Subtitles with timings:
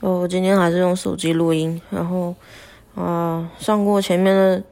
[0.00, 2.32] 我今天还是用手机录音，然后
[2.94, 4.62] 啊，上过前面的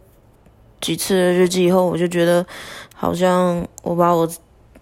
[0.81, 2.47] 几次日记以后，我就觉得
[2.95, 4.29] 好像我把我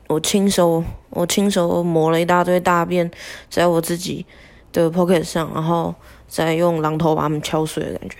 [0.06, 3.10] 我亲手我亲手抹了一大堆大便
[3.48, 4.26] 在我自己
[4.70, 5.94] 的 pocket 上，然后
[6.28, 8.18] 再用榔头把它们敲碎的感觉，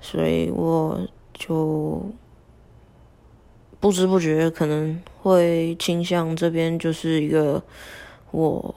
[0.00, 1.00] 所以我
[1.32, 2.04] 就
[3.78, 7.62] 不知不觉可能会倾向这边就是一个
[8.32, 8.74] 我。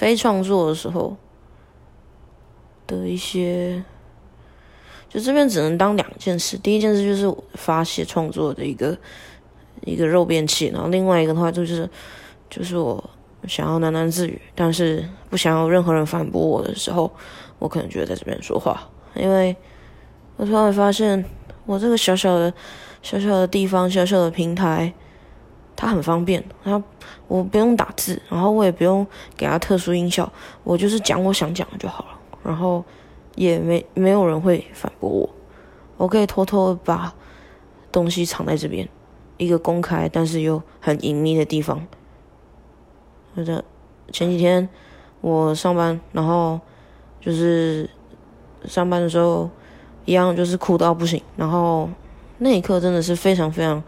[0.00, 1.14] 非创作的时候
[2.86, 3.84] 的一些，
[5.10, 6.56] 就这边只能当两件事。
[6.56, 8.96] 第一件事就是我发泄创作的一个
[9.82, 11.86] 一个肉便器，然后另外一个的话就是
[12.48, 13.10] 就是我
[13.46, 17.12] 想要喃喃自语，但是不想要任何人反驳我的时候，
[17.58, 18.88] 我可能就会在这边说话。
[19.14, 19.54] 因为
[20.36, 21.22] 我突然发现，
[21.66, 22.50] 我这个小小的
[23.02, 24.94] 小小的地方，小小的平台。
[25.80, 26.86] 它很方便，然后
[27.26, 30.30] 我不用打字，然后我也不用给它特殊音效，
[30.62, 32.10] 我就是讲我想讲的就好了，
[32.42, 32.84] 然后
[33.34, 35.30] 也没没有人会反驳我，
[35.96, 37.14] 我可以偷偷把
[37.90, 38.86] 东西藏在这边，
[39.38, 41.86] 一个公开但是又很隐秘的地方。
[43.34, 43.64] 或者
[44.12, 44.68] 前几天
[45.22, 46.60] 我上班，然后
[47.22, 47.88] 就是
[48.66, 49.48] 上班的时候
[50.04, 51.88] 一样就是哭到不行，然后
[52.36, 53.82] 那一刻真的是非常非常。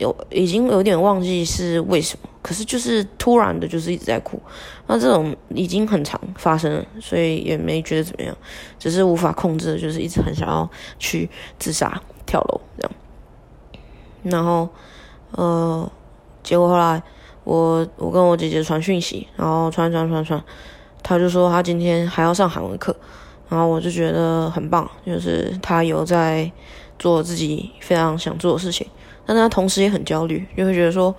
[0.00, 4.40] 有已经有点忘记是为什么，可是就是突然的，就是一直在哭。
[4.86, 8.34] 那这种已经很常发生了，所以也没觉得怎么样，
[8.78, 11.28] 只是无法控制，就是一直很想要去
[11.58, 12.92] 自杀、跳楼这样。
[14.22, 14.68] 然后，
[15.32, 15.92] 呃，
[16.42, 17.02] 结果后来
[17.44, 20.42] 我我跟我姐姐传讯息，然后传传传传，
[21.02, 22.96] 她就说她今天还要上韩文课，
[23.50, 26.50] 然后我就觉得很棒，就是她有在
[26.98, 28.86] 做自己非常想做的事情。
[29.26, 31.14] 但他同时也很焦虑，就会觉得说，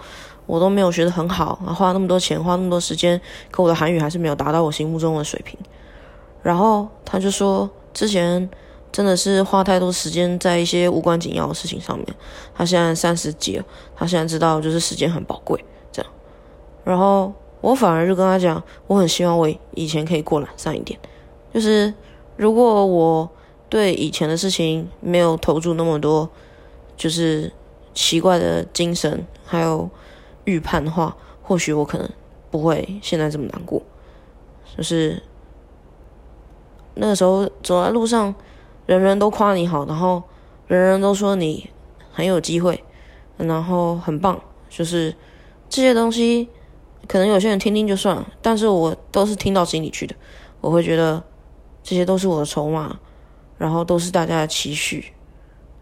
[0.46, 5.58] 我都没有学得很好，花那么多钱，花那么多时间，可我的韩语还是没有达到我心目中的水平。
[6.44, 8.50] 然后他就说，之前
[8.92, 12.08] 真的是花太多时间在一些无关紧要的事情上面。
[12.54, 13.66] 他现在三十几了，
[13.96, 16.12] 他现在知道就是时间很宝贵，这样。
[16.84, 17.32] 然后
[17.62, 21.00] 我反而就跟他讲，我很希望我以前可以过懒散一点，
[21.54, 21.94] 就是
[22.36, 23.30] 如果我
[23.70, 26.30] 对以前的事情没有投注那么多，
[26.98, 27.54] 就是。
[27.94, 29.90] 奇怪的精神，还有
[30.46, 32.10] 预判的话，或许我可能
[32.50, 33.82] 不会现在这么难过。
[34.78, 35.22] 就是
[36.96, 38.34] 那个时候走在路上，
[38.86, 40.24] 人人都夸你好，然后
[40.68, 41.70] 人人都说你
[42.12, 42.84] 很有机会，
[43.38, 44.42] 然后很棒。
[44.70, 45.14] 就是
[45.68, 46.48] 这些东西，
[47.08, 50.16] 可能有些人听听就算了，但是我都是听到心里去的。
[50.62, 51.22] 我会觉得
[51.84, 52.98] 这些都是我的筹码，
[53.58, 55.14] 然后都是大家的期许，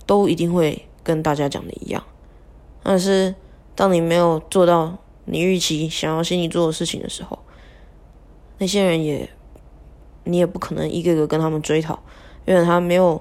[0.08, 0.89] 都一定会。
[1.10, 2.04] 跟大家讲的一样，
[2.84, 3.34] 但是
[3.74, 7.40] 当你没有做到你预期想要心里做的事情的时候，
[8.60, 9.28] 那些人也
[10.26, 11.98] 你也不可能一个个跟他们追讨，
[12.46, 13.20] 因为他没有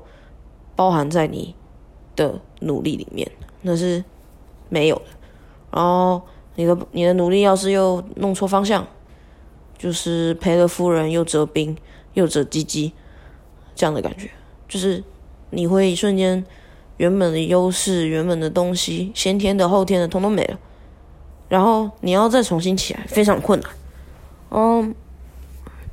[0.77, 1.55] 包含在你
[2.15, 3.27] 的努力里面，
[3.63, 4.05] 那是
[4.69, 5.05] 没有的。
[5.71, 6.21] 然后
[6.57, 8.87] 你的你的努力要是又弄错方向，
[9.79, 11.75] 就是赔了夫人又折兵
[12.13, 12.93] 又折鸡鸡
[13.75, 14.29] 这样的感觉，
[14.69, 15.03] 就是
[15.49, 16.45] 你会一瞬间。
[16.99, 20.59] 原本的优势，原本的东西，先天的、后天的，统统没了。
[21.49, 23.71] 然后你要再重新起来，非常困难。
[24.51, 24.95] 嗯，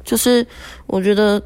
[0.04, 0.46] 就是
[0.86, 1.42] 我觉得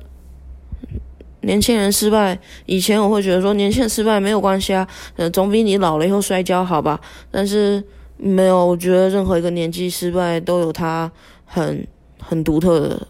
[1.42, 7.00] 年轻人失败，以前我会觉得说年轻人失败没有关系啊，呃，总比你老了以后摔跤好吧。
[7.30, 7.84] 但是
[8.18, 11.12] 没有，我觉得任何一个年纪失败都有它
[11.46, 11.88] 很
[12.20, 13.08] 很独特的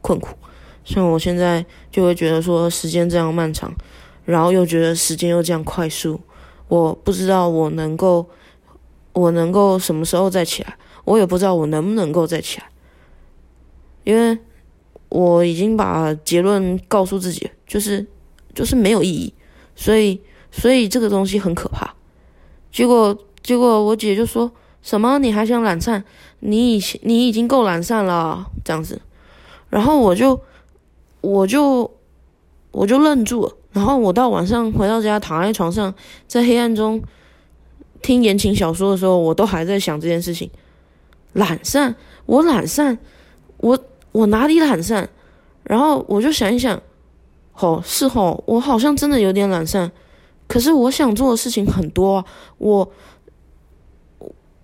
[0.00, 0.36] 困苦。
[0.84, 3.74] 像我现在就会觉得说时间这样漫长。
[4.28, 6.20] 然后又觉得时间又这样快速，
[6.68, 8.28] 我不知道我能够，
[9.14, 12.66] 我能够什么时候再起来，我也不知道我能不能够再起来，
[14.04, 14.38] 因为
[15.08, 18.06] 我已经把结论告诉自己，就是
[18.54, 19.32] 就是没有意义，
[19.74, 20.20] 所以
[20.52, 21.94] 所以这个东西很可怕。
[22.70, 24.52] 结果结果我姐就说
[24.82, 26.04] 什么你还想懒散？
[26.40, 29.00] 你以前你已经够懒散了这样子，
[29.70, 30.38] 然后我就
[31.22, 31.90] 我就
[32.72, 33.54] 我就愣住了。
[33.72, 35.94] 然后我到晚上回到家，躺在床上，
[36.26, 37.02] 在黑暗中
[38.02, 40.50] 听言情小说的时候，我都还在想这件事情。
[41.34, 41.94] 懒散，
[42.26, 42.98] 我懒散，
[43.58, 43.78] 我
[44.12, 45.08] 我哪里懒散？
[45.62, 46.80] 然后我就想一想，
[47.54, 49.92] 哦，是哦，我好像真的有点懒散。
[50.46, 52.24] 可是我想做的事情很多啊，
[52.56, 52.90] 我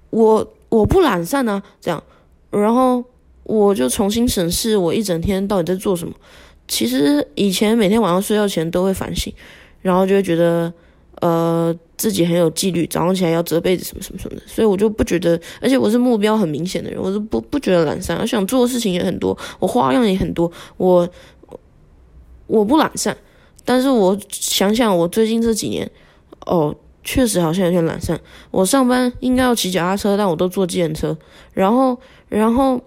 [0.08, 2.02] 我我不懒散啊，这样。
[2.50, 3.04] 然后
[3.42, 6.14] 我就重新审视我一整天到底在做什么。
[6.66, 9.32] 其实以前每天晚上睡觉前都会反省，
[9.82, 10.72] 然后就会觉得
[11.20, 21.08] 呃，自己很有纪律，早上起来要折被子什么什么什么的，所以我就不觉得，而且我是目标很明显的人，我是不不觉得懒散，我想做的事情也很多，我花样也很多，我
[22.46, 23.16] 我不懒散，
[23.64, 25.88] 但是我想想我最近这几年，
[26.46, 28.18] 哦，确实好像有点懒散。
[28.50, 31.16] 我上班应该要骑脚踏车，但我都坐自行车，
[31.52, 32.80] 然后然后。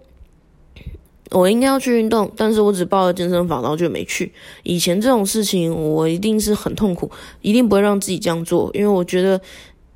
[1.32, 4.32] 我应该要去运动，但是我只报了健身房，然后就没去。
[4.64, 9.40] 以前这种事情，我一定是很痛苦，一定不会让自己这样做，因为我觉得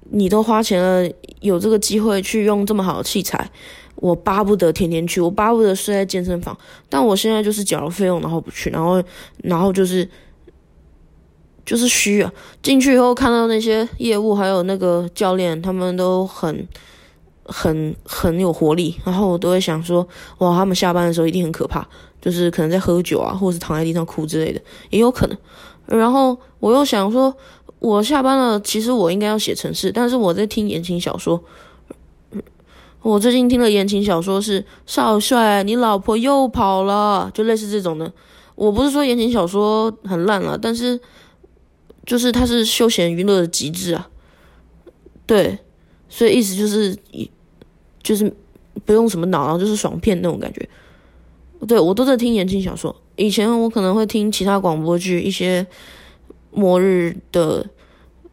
[0.09, 3.49] 你都花钱了，有这个机会去用这么好的器材，
[3.95, 6.57] 我巴不得天天去，我巴不得睡在健身房。
[6.89, 9.01] 但我现在就是缴了费用，然后不去，然后
[9.37, 10.09] 然后就是
[11.65, 12.33] 就是虚啊。
[12.61, 16.67] 进去以后看到那些业务还有那个教练，他们都很。
[17.51, 20.07] 很很有活力，然后我都会想说，
[20.39, 21.85] 哇，他们下班的时候一定很可怕，
[22.21, 25.37] 就是可能在喝酒啊，或者是躺在地上哭之类的，也有可能。
[25.85, 27.35] 然后我又想说，
[27.79, 31.43] 我下班了，其实我应该要写程式，但是我在听言情小说。
[33.01, 38.13] 我最近听的言情小说是少帅，你老婆又跑了，就类似这种的。
[38.53, 40.99] 我不是说言情小说很烂了，但是
[42.05, 44.07] 就是它是休闲娱乐的极致啊，
[45.25, 45.57] 对，
[46.07, 46.95] 所以意思就是。
[48.01, 48.33] 就是
[48.85, 50.67] 不用什么脑，然后就是爽片那种感觉。
[51.67, 55.65] 对我都在听言情小说，以前我可能会听其他广播剧，一些
[56.51, 57.65] 末日的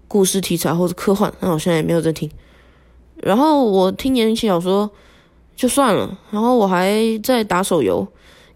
[0.06, 2.30] 故事题材或者科幻，那我现在也没有在听。
[3.16, 4.90] 然后我听言情小说
[5.54, 8.06] 就算了，然后我还在打手游。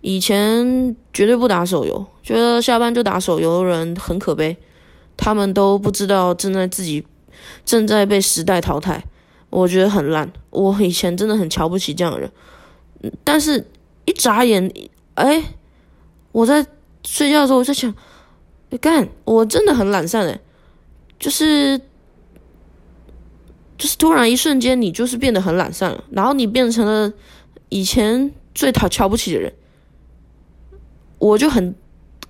[0.01, 4.57] 以前绝对不打手游，觉得下班就打手游的人很可悲，
[5.17, 7.07] 他们都不知道正在自己
[7.65, 9.05] 正在被时代淘汰。
[9.53, 12.33] 我觉得很烂，我以前真的很瞧不起这样的人，
[13.23, 13.63] 但是
[14.07, 14.73] 一眨眼，
[15.13, 15.45] 哎，
[16.33, 16.67] 我在
[17.05, 17.95] 睡觉的时候我在想，
[18.81, 20.41] 干，我真的很懒散哎，
[21.19, 21.79] 就是，
[23.77, 27.13] 就是突然一瞬间你就是变得很懒散了，然后你变成了
[27.69, 29.53] 以前最讨瞧不起的人，
[31.19, 31.75] 我就很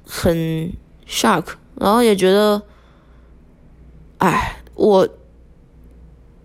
[0.04, 0.72] 很
[1.06, 1.44] shock，
[1.76, 2.60] 然后也觉得，
[4.18, 5.08] 哎，我。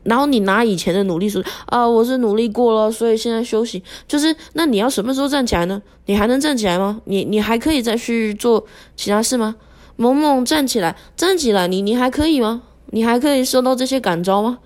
[0.07, 3.83] 然后你拿以前的努力说啊，我是努力过了，所以现在休息。
[4.07, 5.81] 就是那你要什么时候站起来呢？
[6.05, 7.01] 你还能站起来吗？
[7.03, 8.65] 你你还可以再去做
[8.95, 9.57] 其他事吗？
[9.97, 12.61] 萌萌站起来，站起来，你你还可以吗？
[12.91, 14.59] 你还可以受到这些感召吗？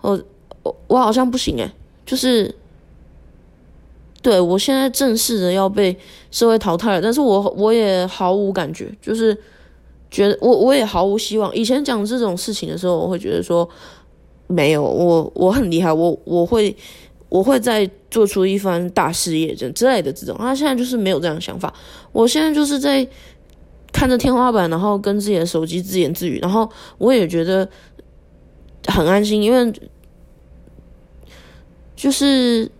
[0.00, 0.18] 我
[0.62, 1.70] 我我好像不行诶，
[2.06, 2.54] 就是
[4.22, 5.94] 对我现在正式的要被
[6.30, 9.36] 社会淘汰了，但是我我也毫无感觉，就是
[10.10, 11.54] 觉得我我也毫无希望。
[11.54, 13.68] 以前讲这种事情的时候，我会觉得说。
[14.48, 16.74] 没有我，我很厉害，我我会，
[17.28, 20.36] 我会再做出一番大事业这之类的这种。
[20.38, 21.74] 他现在就是没有这样想法，
[22.12, 23.06] 我现在就是在
[23.92, 27.68] 看着天花板，然后跟自己的手机自言自语，然后我也觉得
[28.86, 29.72] 很安心，因为
[31.96, 32.70] 就是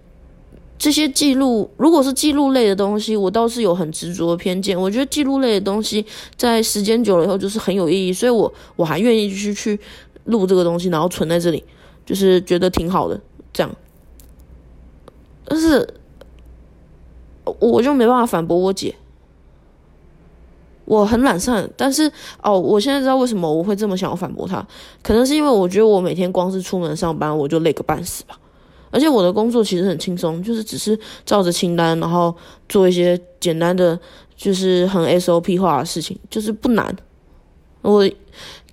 [0.78, 4.80] 这些记录，如果是记录类的东西，我倒是有很执着的偏见。
[4.80, 6.04] 我觉得记录类的东西
[6.36, 9.80] 在时间久了以后就是很有意义，所以我我还愿意继续去。
[10.26, 11.64] 录这个东西，然后存在这里，
[12.04, 13.20] 就是觉得挺好的，
[13.52, 13.76] 这样。
[15.48, 15.94] 但是，
[17.60, 18.94] 我就没办法反驳我姐。
[20.84, 22.10] 我很懒散，但是
[22.42, 24.64] 哦，我现在知道为什么我会这么想要反驳她，
[25.02, 28.38] 可能是因为我觉得我每天光是出门上班我就累个半死吧。
[28.90, 32.34] 而且我的工作其实很轻松，就是只是照着清单，然后
[32.68, 33.98] 做一些简单的，
[34.36, 36.96] 就是很 SOP 化的事情，就是不难。
[37.82, 38.08] 我。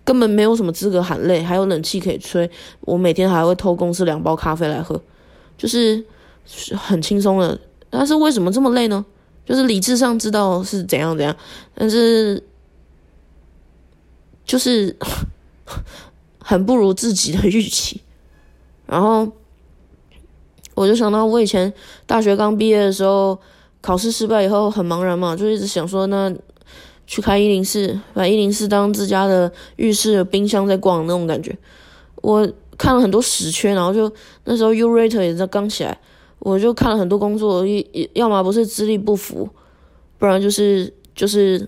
[0.05, 2.49] 根本没有什么资格喊累，还有冷气可以吹。
[2.81, 5.01] 我每天还会偷公司两包咖啡来喝，
[5.57, 6.03] 就是
[6.75, 7.57] 很轻松的。
[7.89, 9.05] 但是为什么这么累呢？
[9.45, 11.35] 就是理智上知道是怎样怎样，
[11.73, 12.43] 但是
[14.45, 14.95] 就是
[16.39, 18.01] 很不如自己的预期。
[18.85, 19.31] 然后
[20.75, 21.71] 我就想到我以前
[22.05, 23.39] 大学刚毕业的时候，
[23.81, 26.33] 考试失败以后很茫然嘛，就一直想说那。
[27.05, 31.55] 去开一零四，把一零四当自家的浴室、冰箱在逛那种感觉。
[32.21, 34.11] 我看了很多死缺，然后就
[34.45, 35.97] 那时候 U Rate 也在刚起来，
[36.39, 39.47] 我就看了很多工作，一要么不是资历不符，
[40.17, 41.67] 不然就是就是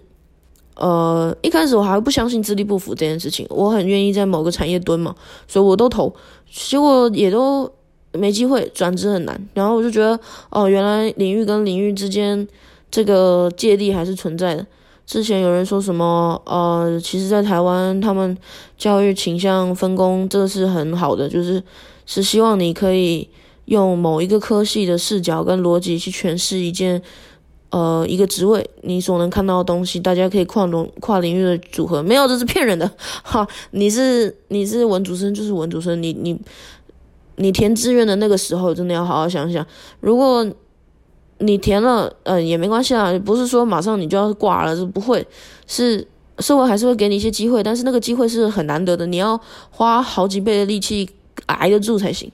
[0.76, 5.14] 呃，一开始我还不相信资历不符这件事情，我很愿意在某个产业蹲嘛，
[5.48, 6.14] 所以我都投，
[6.50, 7.70] 结果也都
[8.14, 9.50] 没机会，转职很难。
[9.54, 12.48] 然后我就觉得，哦，原来领域跟领域之间
[12.90, 14.66] 这个芥蒂还是存在的。
[15.06, 18.36] 之前有人说什么，呃，其实，在台湾，他们
[18.78, 21.62] 教育倾向分工，这是很好的，就是
[22.08, 23.30] 是希望你可以
[23.66, 27.00] 用某一个科系的视角跟逻辑去诠释一件
[27.70, 32.90] 呃一个职位，你所能看到的东西，大家可以跨领跨领域的组合，没有这是骗人的
[33.24, 33.48] 哈。
[33.72, 36.36] 你是你是文主生就是文主生，你你
[37.36, 39.64] 你填志愿的那个时候真的要好好想想，
[40.00, 40.44] 如果
[41.40, 45.26] 你填了，嗯也没关系啊，不是说马上你就要挂了，是不会，
[45.68, 46.08] 是
[46.40, 49.40] 社会还是会给你一些机会，但是那个机会是很难得的，你要
[49.70, 51.10] 花好几倍的力气
[51.48, 52.32] 挨得住才行。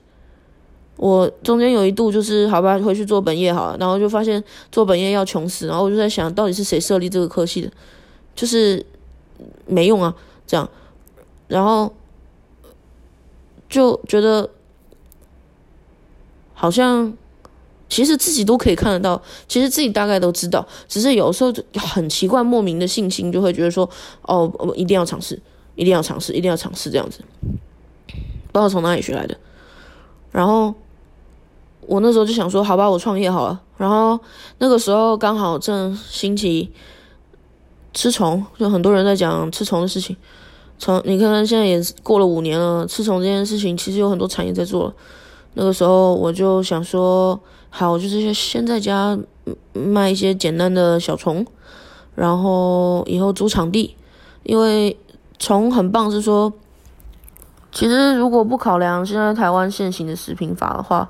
[0.98, 7.72] 我中间有一度就是好吧，回去做本业好了，然后就发现做本业要穷死，然后我就在想到底是谁设立这个科系的，
[8.36, 8.86] 就是
[9.66, 10.14] 没用啊，
[10.46, 10.70] 这样，
[11.48, 11.92] 然后
[13.68, 14.48] 就觉得
[16.54, 17.12] 好像
[17.92, 23.88] 其实自己都可以看得到，其实自己大概都知道，只是有时候就很奇怪莫名的信心就会觉得说
[24.22, 25.40] 哦，我一定要尝试，
[25.76, 27.20] 一定要尝试，一定要尝试这样子，
[28.08, 29.38] 不知道从哪里学来的，
[30.32, 30.74] 然后。
[31.88, 33.60] 我那时候就想说，好吧，我创业好了。
[33.76, 34.18] 然后
[34.60, 36.72] 那个时候刚好正兴起
[37.92, 40.16] 吃虫，就很多人在讲吃虫的事情。
[40.78, 44.94] 从你看看现在也过了五年了，吃虫这件事情其实有很多产业在做了。
[45.56, 47.38] 那个时候我就想说，
[47.72, 49.18] 好，就是先在家
[49.74, 51.44] 卖一些简单的小虫，
[52.14, 53.96] 然后以后租场地，
[54.44, 54.96] 因为
[55.40, 56.54] 虫很棒，是说，
[57.72, 61.10] 其实如果不考量现在台湾现行的食品法的话。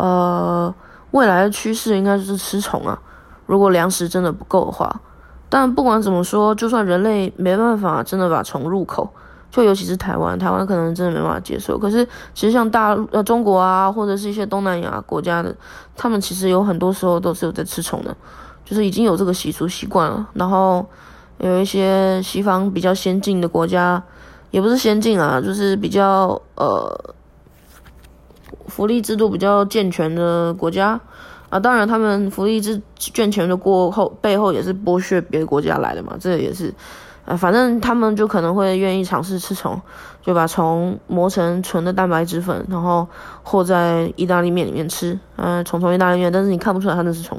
[0.00, 0.72] 呃，
[1.10, 3.02] 未来的趋势应该就是吃虫啊。
[3.46, 5.00] 如果粮食真的不够的话，
[5.48, 9.12] 但不管怎么说，就算人类没办法真的把虫入口，
[9.50, 11.78] 就尤其是台湾，台湾可能真的没办法接受。
[11.78, 15.54] 可是其实像大陆、呃中国啊，或者是一些东南亚国家的，
[15.96, 18.16] 他们其实有很多时候都是有在吃虫的，
[18.64, 20.28] 就是已经有这个习俗习惯了。
[20.34, 20.86] 然后
[21.38, 24.02] 有一些西方比较先进的国家，
[24.50, 27.14] 也不是先进啊，就是比较呃。
[28.68, 31.00] 福利制度比较健全的国家
[31.48, 36.72] 啊，当然他们福利制健全的过后，背后也是剥削别的国家来的嘛，这也是，
[37.28, 39.78] 啊，反正他们就可能会愿意尝试吃虫，
[40.22, 43.06] 就把虫磨成纯的蛋白质粉，然后
[43.42, 47.38] 和在意大利面里面吃，嗯，虫虫意大利面，但是你看不出来它那是虫。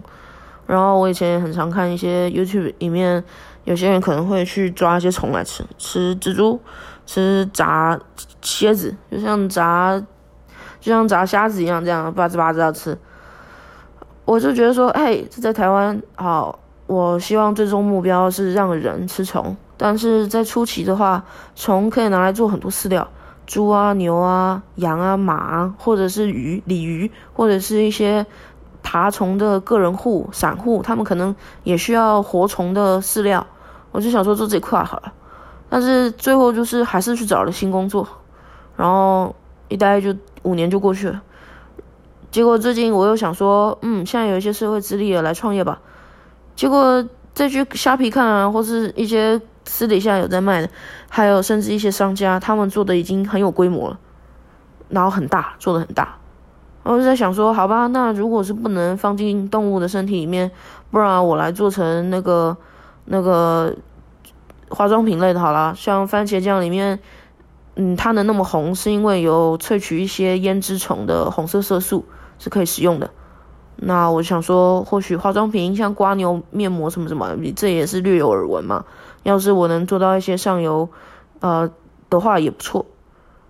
[0.67, 3.23] 然后我以前也很常看一些 YouTube 里面，
[3.63, 6.61] 有些人可能会去抓一些虫来吃，吃蜘蛛，
[7.07, 7.99] 吃炸
[8.41, 10.01] 蝎子，就像炸。
[10.79, 12.97] 就像炸虾子一样，这样吧唧吧唧的吃，
[14.23, 16.59] 我就觉得说，哎，这在台湾好。
[16.87, 21.23] 我希望最终目标是让人吃虫，但是在初期的话，
[21.55, 23.07] 虫可以拿来做很多饲料，
[23.47, 28.25] 猪啊、牛啊、羊啊、马啊，或者是鱼、鲤鱼，或者是一些
[28.83, 31.33] 爬虫的个人户、散户，他们可能
[31.63, 33.47] 也需要活虫的饲料。
[33.91, 35.13] 我就想说做这块好了，
[35.69, 38.07] 但是最后就是还是去找了新工作，
[38.75, 39.33] 然后
[39.69, 40.13] 一待就。
[40.43, 41.21] 五年就过去了，
[42.31, 45.81] 结果最近我又想说，嗯，现在有一些社会资历了，来创业吧。
[46.55, 49.39] 结果再去虾皮看啊，或是一些
[49.69, 50.69] 私底下有在卖的，
[51.07, 53.99] 还有甚至一些商家，他们做的已经很有规模了，
[54.89, 56.17] 然后很大，做的很大。
[56.83, 60.49] 我就在想说，好吧，那如果是不能放进动物的身体里面，
[60.89, 62.57] 不然我来做成那个
[63.05, 63.75] 那个
[64.69, 66.99] 化妆品类的，好了，像番茄酱里面。
[67.75, 72.03] 嗯，它能那么红，是因为有萃取一些胭脂虫的红色色素
[72.37, 73.09] 是可以使用的。
[73.77, 78.83] 那我想说，或许化妆品像刮牛面膜什么什么，这也是略有耳闻嘛。
[79.23, 80.89] 要是我能做到一些上游，
[81.39, 81.69] 呃
[82.09, 82.85] 的话也不错。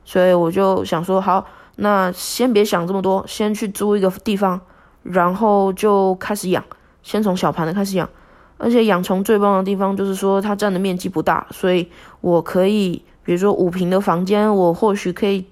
[0.05, 1.45] 所以我就想说，好，
[1.75, 4.61] 那先别想这么多，先去租一个地方，
[5.03, 6.63] 然后就开始养，
[7.03, 8.09] 先从小盘的开始养。
[8.57, 11.89] 而且养虫最棒的地方就是说，它占的面积不大，所以
[12.21, 13.03] 我可以。
[13.21, 15.45] 比如说五平的房间，我或许可以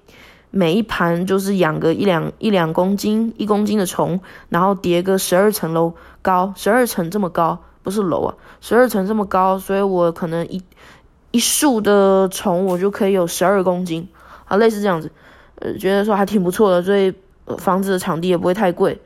[0.50, 4.20] 每一盘就是养个一两一两公斤、一公斤的虫，
[4.50, 5.94] 然后叠个十二层楼
[6.24, 10.62] 高，十二层这么高，不是楼啊，十二层这么高，所以我可能一
[11.32, 14.10] 一束的虫我就可以有十二公斤
[14.44, 15.10] 啊，类似这样子，
[15.60, 17.13] 呃，觉得说还挺不错的，所以
[17.58, 19.00] 房子的场地也不会太贵。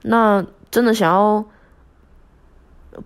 [0.00, 1.44] 那真的想要。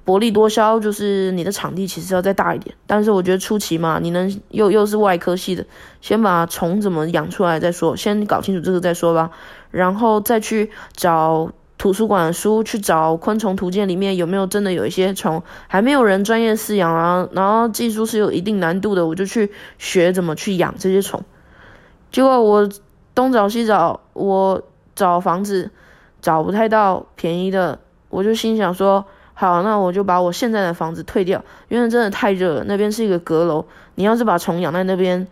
[0.05, 2.75] 薄利多销，就是你的场地其实要再大一点。
[2.89, 5.65] 但是我觉得初期嘛，你能又又是外科系的，
[6.01, 9.31] 先把虫怎么养出来再说，先搞清楚这个再说吧。
[9.71, 21.23] 然后再去找图书馆的书，去找昆虫图鉴里面有没有真的有一些虫还没有人专业饲养啊，然后技术是有一定难度的，我就去学怎么去养这些虫。
[22.11, 22.69] 结果我
[23.15, 24.63] 东找西找，我
[24.95, 25.71] 找房子
[26.21, 27.79] 找不太到便宜的，
[28.09, 29.05] 我就心想说。
[29.39, 32.65] 好，那我就把我现在的房子退掉，因为真的太热了。
[32.65, 33.67] 那边是一个阁楼，
[33.97, 35.29] 你要是把虫养在那边，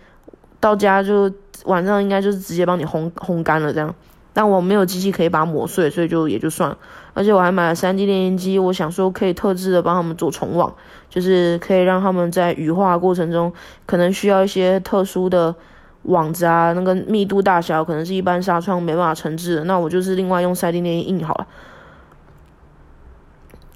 [0.61, 1.33] 到家就
[1.65, 3.95] 晚上应该就是直接帮你烘烘干了这样。
[4.35, 6.77] 但我没有机器可以把它磨碎，所以就也就算了。
[7.15, 10.75] 而且我还买了 3D 电印机，我想说可以特制的帮他们做虫网，
[11.09, 13.53] 就是可以让他们在羽化过程中
[13.87, 15.55] 可能需要一些特殊的
[16.03, 21.47] 网子啊，那个密度大小可能是一般纱窗没办法承制的，那我就是另外用 3D 电印印好了。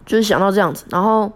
[0.05, 1.33] 就是想到这样子，然后。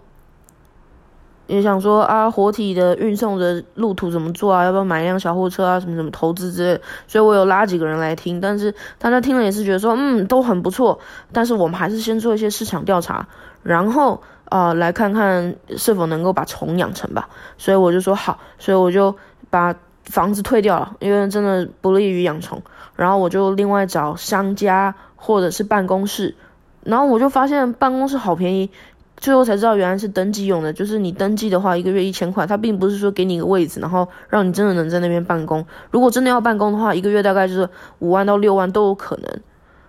[1.53, 4.63] 也想说啊，活体的运送的路途怎么做啊？
[4.63, 5.79] 要不要买一辆小货车啊？
[5.79, 6.81] 什么什么投资之类。
[7.07, 10.99] 所以我有拉几个人来听，但是大家听了也是觉得说，嗯，都很不错。
[11.31, 13.27] 但是我们还是先做一些市场调查，
[13.61, 17.29] 然后啊，来看看是否能够把虫养成吧。
[17.59, 19.15] 所以我就说好，所以我就
[19.51, 22.59] 把房子退掉了，因为真的不利于养虫。
[22.95, 26.35] 然后我就另外找商家或者是办公室，
[26.83, 28.71] 然后我就发现办公室好便宜。
[29.23, 35.65] 最后才知道原来是登记用的，就是你登记的话，一个月一千块，它并不是说给你一个位置，然后让你真的能在那边办公。
[35.91, 39.39] 如果真的要办公的话，一个月大概就是五万到六万都有可能。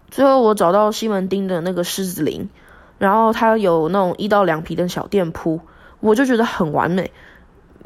[0.08, 2.48] 最后我找到西门町的那个狮子林，
[2.98, 5.58] 然后它有那种一到两皮的小店铺，
[5.98, 7.10] 我就觉得很完美，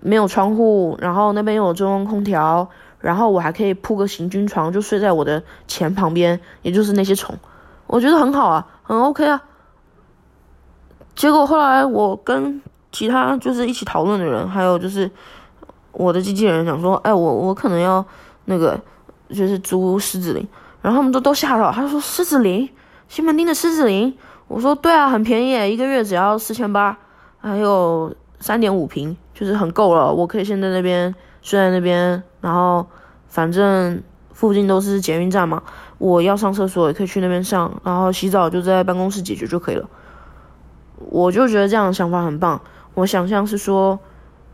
[0.02, 2.68] 没有窗户，然后那边有中央空调，
[3.00, 7.36] 然后我还可以铺个行军床，就睡在我的钱旁边，也就是那些虫，
[7.86, 9.44] 我觉得很好啊，很 OK 啊。
[11.18, 15.10] 结果后来我跟其他就是一起讨论的人，还有就是
[15.90, 18.04] 我的经纪人讲说，哎，我我可能要
[18.44, 18.80] 那个
[19.28, 20.46] 就是租狮子林，
[20.80, 22.70] 然后他们都都吓到，他说狮子林，
[23.08, 26.96] 西门町的狮子林，我说对啊，很便宜，一个月只要四千八，
[27.40, 32.87] 还有三点五平，就是很够了，我可以先在那边睡在那边，然后
[33.26, 34.00] 反正
[34.32, 35.60] 附近都是捷运站嘛，
[35.98, 39.88] 我要上厕所也可以去那边上，然后洗澡就在办公室解决就可以了。
[41.10, 42.60] 我就觉得这样的想法很棒。
[42.94, 43.98] 我想象是说，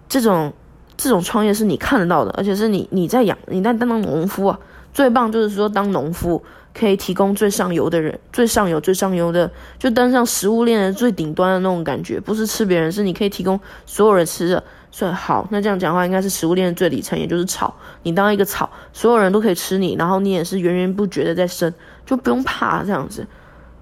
[0.09, 0.53] 这种
[0.97, 4.59] 这种创业是你看得到的，而且是你你在养，你在当农夫啊。
[4.93, 6.41] 最棒就是说，当农夫
[6.73, 12.21] 可以提供最上游的人，最上游最上游的，就登上食物链的最顶端的那种感觉。
[12.21, 14.63] 不是吃别人，是你可以提供所有人吃的。
[14.93, 17.75] 算好，那这样讲话应该是食物链的最底层，也就是草。
[18.05, 21.75] 你当一个草，所有人都可以吃你，然后你也是源源不绝的在生，
[22.07, 23.27] 就不用怕这样子。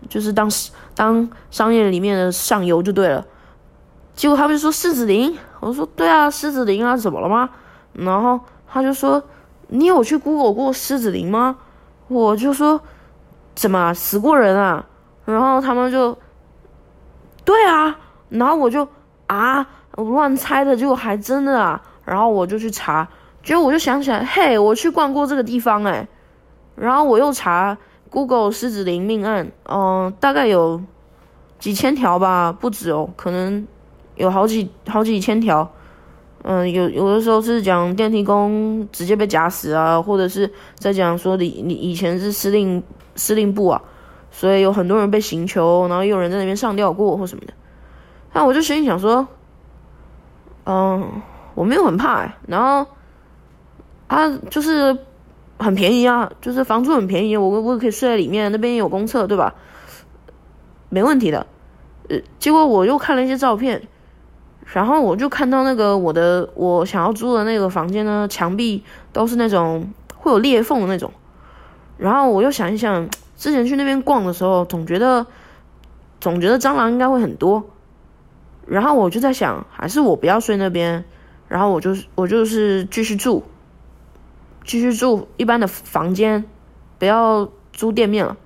[0.09, 0.51] 就是当
[0.95, 3.25] 当商业里面的上游就对了，
[4.15, 7.49] 结果他们就说狮子林，我说对啊，狮子林啊，怎么了吗？
[7.93, 9.23] 然后他就说
[9.69, 11.57] 你有去 Google 过狮子林吗？
[12.09, 12.81] 我就说
[13.55, 14.85] 怎么死过人啊？
[15.25, 16.19] 然后他们就
[17.45, 17.97] 对啊，
[18.29, 18.87] 然后我就
[19.29, 23.09] 啊我乱猜的，结果还真的啊，然后我就去查，
[23.43, 26.07] 结果我就想起来，嘿，我去逛过这个地方哎，
[26.75, 27.79] 然后我又查。
[28.13, 30.79] Google 狮子林命案，嗯，大概有
[31.59, 33.67] 几千条吧，不止哦，可能
[34.17, 35.67] 有好几好几千条。
[36.43, 42.83] 嗯，有有的时候是讲电梯工直接被夹死啊，或者是在讲说你你以前是司令
[43.17, 43.81] 司令部啊，
[44.31, 47.55] 所以有很多人被刑求，然后有人在那边上吊过或什么的。
[48.35, 49.27] 那我就心里想说，
[50.67, 51.11] 嗯，
[51.55, 52.87] 我没有很怕，然后
[54.07, 54.95] 他就是。
[55.63, 59.55] 很便宜啊，就是房租很便宜，我我可以睡在里面，那边有公厕，对吧？
[60.89, 61.47] 没问题的。
[62.09, 63.81] 呃，结果我又看了一些照片，
[64.65, 71.11] 然后我就看到那个我的我想要租的那个房间呢，墙壁都是那种会有裂缝的那种。
[71.97, 75.25] 然后我又想一想，之前去那边逛的时候，总觉得
[76.21, 77.65] 总觉得蟑螂应该会很多。
[78.67, 81.05] 然后我就在想，还是我不要睡那边，
[81.49, 83.45] 然后我就是我就是继续住。
[84.65, 86.45] 继续住一般的房间，
[86.99, 88.37] 不要租店面了。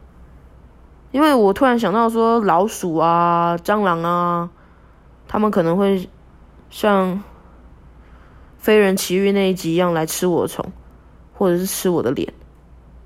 [1.13, 4.51] 因为我突然想到说，老鼠啊、蟑螂啊，
[5.29, 6.09] 他们可能会
[6.69, 7.15] 像
[8.59, 10.65] 《非人奇遇》那一集一样来吃我的虫，
[11.35, 12.33] 或者是吃我的脸，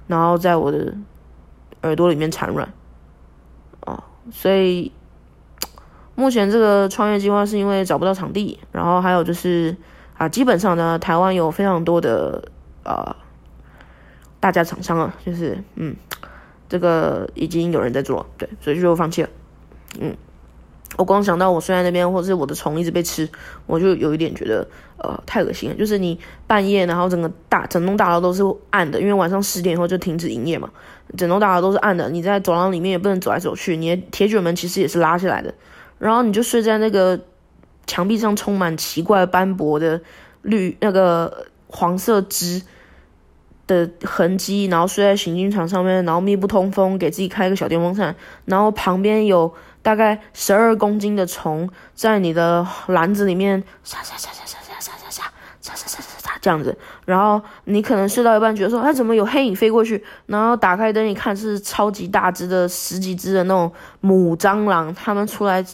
[0.06, 0.94] 然后在我的
[1.82, 2.72] 耳朵里面产卵。
[3.86, 4.92] 哦，所以
[6.14, 9.76] 目前这个创业计划是因为找不到场地，然后还有就是
[10.16, 12.50] 啊，基本上呢，台湾有非常多的。
[12.84, 13.14] 呃，
[14.40, 15.94] 大家厂商啊，就是嗯，
[16.68, 19.28] 这个已经有人在做了，对，所以就放弃了。
[20.00, 20.16] 嗯，
[20.96, 23.28] 我光想到我睡在那边，或者是我的虫一直被吃，
[23.66, 24.66] 我就有一点觉得
[24.98, 25.76] 呃太恶心了。
[25.76, 30.70] 就是你半夜，然后整个大整栋大楼都是暗的，因为晚上十点以后就停止营业嘛，
[31.16, 32.08] 整栋大楼都是暗的。
[32.08, 35.52] 你在走廊里面也不能走来走去，你的铁卷门其实也是拉下来的，
[35.98, 37.20] 然后你就睡在那个
[37.86, 40.00] 墙壁上充满奇怪斑驳的
[40.42, 41.46] 绿那个。
[41.72, 42.62] 黄色汁
[43.66, 55.30] 的痕迹，然后睡在行军床上面，然后密不通风，给自己开一个小电风扇，然后旁边有大概十二公斤的虫在你的篮子里面，沙沙沙沙沙沙沙沙沙
[55.60, 60.02] 沙沙沙沙这样子，然后你可能睡到一半觉得说，哎，怎么有黑影飞过去？
[60.26, 65.64] 然后打开灯一看，是超级大只的十几只的那种母蟑螂，它们出来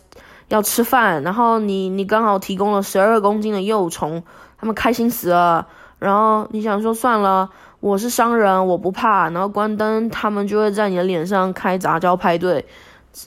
[0.48, 4.22] 要吃饭，然后你你刚好提供了十二公斤的幼虫，
[4.58, 5.66] 它们开心死了。
[5.98, 7.48] 然后你想说算了，
[7.80, 9.30] 我是商人，我不怕。
[9.30, 12.64] 然后关灯，他们就会在你的脸上开杂交派对，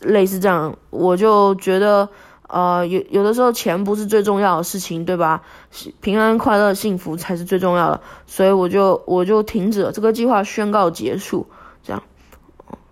[0.01, 2.09] 类似这样，我就觉得。
[2.51, 5.43] 呃，有有的时候钱不是最重要的事情，对吧？
[6.01, 11.45] 平安、快乐、幸福才是最重要的，所以我就我就停止了这个计划，宣告结束。
[11.83, 12.01] 这样，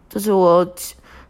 [0.09, 0.63] 这是我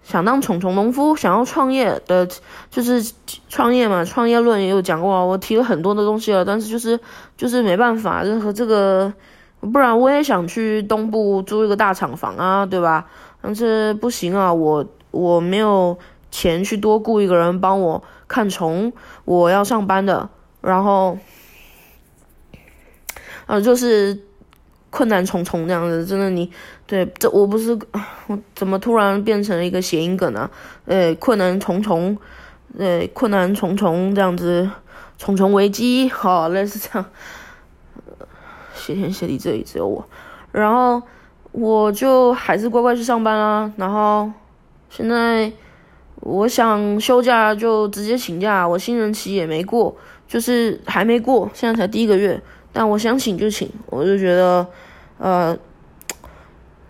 [0.08, 2.26] 想当虫虫农夫，想要创业的，
[2.72, 3.13] 就是
[3.50, 4.06] 创业嘛。
[4.06, 6.98] 创业论也有讲过啊，我提了很多的东西了，但是就是
[7.36, 9.13] 就是没办法，任何这个，
[9.60, 13.06] 不然我也想去东部租一个大厂房啊，对吧？
[13.41, 15.98] 但是不行啊，我我没有。
[16.30, 18.91] 钱去多雇一个人帮我看虫，
[19.24, 21.17] 我要上班的，然后，
[23.46, 24.20] 呃，就是
[24.89, 26.52] 困难重重这样子，真的你
[26.88, 27.78] 对这我不是
[28.26, 30.50] 我怎么突然变成了一个谐音梗呢？
[30.86, 32.17] 呃，困难重重，
[32.80, 34.67] 呃，困难重重这样子，
[35.19, 37.06] 重重危机，好，类似这样，
[38.73, 40.04] 谢天谢地这里只有我，
[40.52, 41.04] 然后
[41.52, 44.32] 我就还是乖乖去上班啦，然后
[44.89, 45.52] 现在。
[46.21, 49.95] 我想休假就直接请假，我新人期也没过，
[50.28, 52.41] 就是还没过，现在才第一个月，
[52.73, 54.67] 但我想请就请，我就觉得，
[55.19, 55.56] 呃，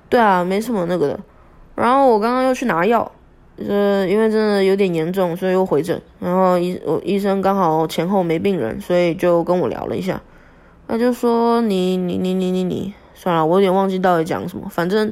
[0.10, 1.20] 对啊，没什么那个的。
[1.76, 3.12] 然后我刚刚又去拿药，
[3.58, 6.02] 呃，因为真的有点严重，所以又回诊。
[6.20, 10.22] 然后医我医生刚好前后没病人，所以就跟我聊了一下，
[10.88, 15.12] 他就说你你你你你你，算了，我有点忘记到底讲什么，反正。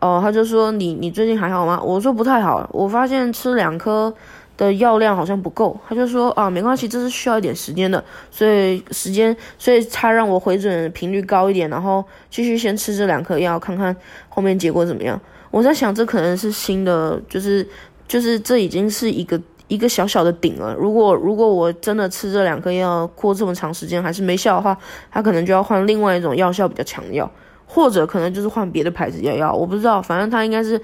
[0.00, 1.80] 哦，他就说你你最近还好吗？
[1.82, 4.12] 我说不太好，我发现吃两颗
[4.56, 5.78] 的药量好像不够。
[5.88, 13.94] 他就说啊，没关系，这是需要一点时间的，所以时间，所以他让我回诊频率高一点，然后继续先吃这两颗药，看看
[14.28, 15.20] 后面结果怎么样。
[15.50, 17.66] 我在想，这可能是新的，就是
[18.08, 20.74] 就是这已经是一个一个小小的顶了。
[20.74, 24.76] 如果如果我真的吃这两颗药过这么长时间还是没效的话，
[25.10, 27.30] 他可能就要换另外一种药效比较强的药。
[27.66, 30.80] 或者可能就是换别的牌子药药，我不知道，反正他应该是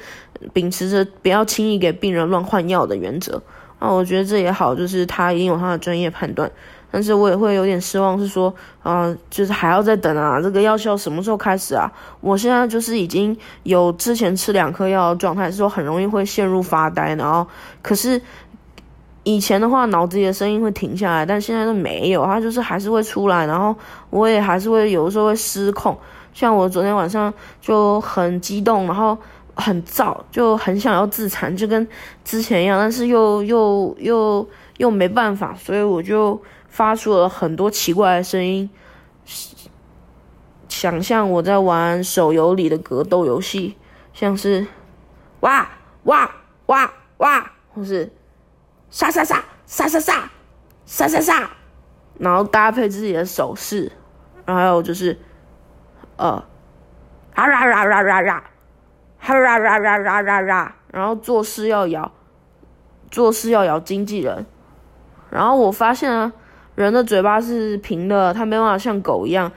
[0.52, 3.40] 秉持着不要轻易给病人乱换药的原则
[3.80, 3.90] 啊。
[3.90, 6.48] 我觉得这也好，就是他一定有他的专业判断，
[6.92, 11.90] 但是我也会有点失望，是说啊，就是还要再等啊，这个药效什么时候开始啊？
[12.20, 17.44] 我现在就是已经有之前吃两颗药的状态，说很容易会陷入发呆，然后
[17.82, 18.20] 可是
[19.22, 23.76] 以前的话脑子里的声音会停下来，但现在都没有，他就是还是会出来，然后
[24.08, 25.96] 我也还是会有的时候会失控。
[26.32, 29.18] 像我昨天晚上就很激动，然后
[29.60, 31.86] 很燥，就很想要自残，就跟
[32.24, 38.68] 之前一样，但是又又又又没办法，所以我就发出了很多奇怪的声音，
[40.68, 43.76] 想象我在玩手游里的格斗游戏，
[44.12, 44.66] 像是
[45.40, 45.68] 哇
[46.04, 46.30] 哇
[46.66, 48.10] 哇哇，或是
[48.90, 50.30] 杀杀杀杀杀杀
[50.86, 51.50] 杀杀杀，
[52.18, 53.92] 然后搭配自己的手势，
[54.46, 55.18] 然后还有就是。
[56.16, 56.32] 呃，
[57.34, 58.49] 啊啦啦啦啦啦，
[59.20, 62.10] 哈啦啦啦啦啦啦，然后做事要咬，
[63.10, 64.44] 做事要咬经纪人。
[65.28, 66.32] 然后我发现啊，
[66.74, 69.52] 人的嘴巴是平的，它没办法像狗一样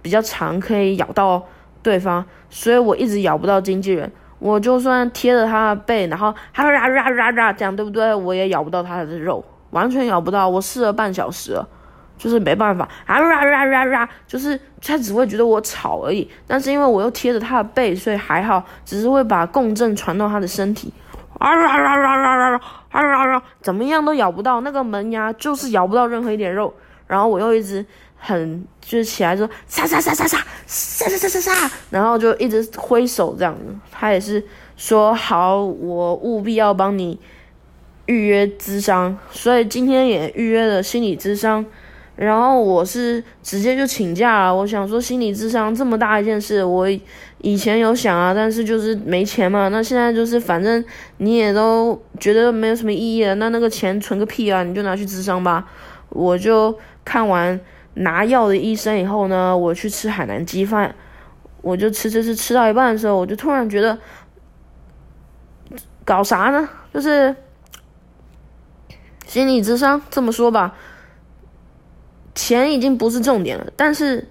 [0.00, 1.44] 比较长，可以咬到
[1.82, 4.10] 对方，所以我一直咬不到经纪人。
[4.38, 8.14] 我就算贴着他的背，然后哈啦啦啦啦这样，对不对？
[8.14, 10.48] 我也咬不到他的肉，完全咬不到。
[10.48, 11.60] 我试了半小时。
[12.18, 16.28] 就是没办法啊啦啦啦啦，就是他只会觉得我吵而已。
[16.46, 20.92] 但是因为我又贴着他的背，所以还好，只是会把共振传到他的身体。
[21.38, 26.74] 啊啦啦啦啦啦啊啦啦，怎么样都咬不到那个门牙，就是咬不到任何一点肉。
[27.06, 27.84] 然后我又一直
[28.16, 33.64] 很就是起来说杀杀杀杀杀杀杀杀杀杀，然后就一直挥手这样子。
[33.92, 34.44] 他也是
[34.76, 37.16] 说好，我务必要帮你
[38.06, 41.64] 预约咨商，所以今天也预约了心理咨商。
[42.18, 44.52] 然后我是直接就请假了。
[44.52, 46.88] 我想说，心理智商这么大一件事，我
[47.42, 49.68] 以前有想啊，但是就是没钱嘛。
[49.68, 50.84] 那现在就是，反正
[51.18, 54.64] 你也都觉得没有什么意义了，那那个钱存个屁啊！
[54.64, 55.64] 你就拿去智商吧。
[56.08, 57.58] 我就看完
[57.94, 60.92] 拿药的医生以后呢，我去吃海南鸡饭，
[61.62, 63.96] 我就吃吃吃吃到一半的时候，我就突然觉得，
[66.04, 66.68] 搞啥呢？
[66.92, 67.36] 就是
[69.24, 70.74] 心理智商这么说吧。
[72.38, 74.28] 钱已经不是重点了，但是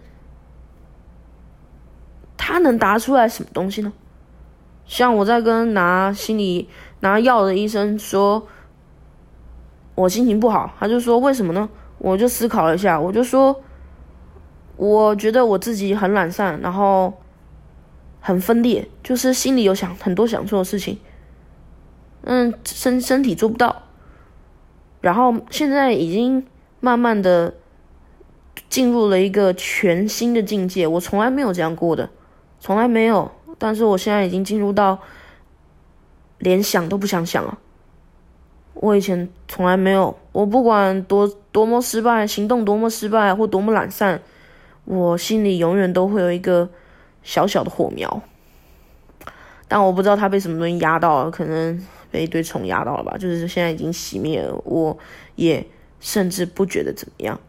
[2.37, 3.91] 他能答出来什么东西呢？
[4.85, 6.69] 像我在跟拿心理
[7.01, 8.47] 拿药的医生说，
[9.93, 11.67] 我心情不好，他就说为什么呢？
[11.97, 13.61] 我就思考了一下，我就说，
[14.77, 17.13] 我觉得我自己很懒散，然后
[18.21, 20.97] 很分裂，就是心里有想很多想做的事情，
[22.21, 23.83] 嗯，身身体做不到，
[25.01, 26.47] 然后现在已经
[26.79, 27.53] 慢慢的
[28.69, 32.09] 进入了一个全新的境界，我从来没有这样过的，
[32.59, 34.99] 从来没有，但是我现在已经进入到
[36.39, 37.57] 连想都不想想了。
[38.73, 44.21] 我以前从来没有，我不管多多么失败，行动多么失败或多么懒散，
[44.85, 46.69] 我心里永远都会有一个
[47.23, 48.21] 小小的火苗，
[49.67, 53.17] 但我不知道它被什么东西压到了，可能被一堆虫压到了吧。
[53.17, 54.95] 就是现在已经熄灭了，我
[55.35, 55.65] 也
[55.99, 57.39] 甚至不觉得怎么样。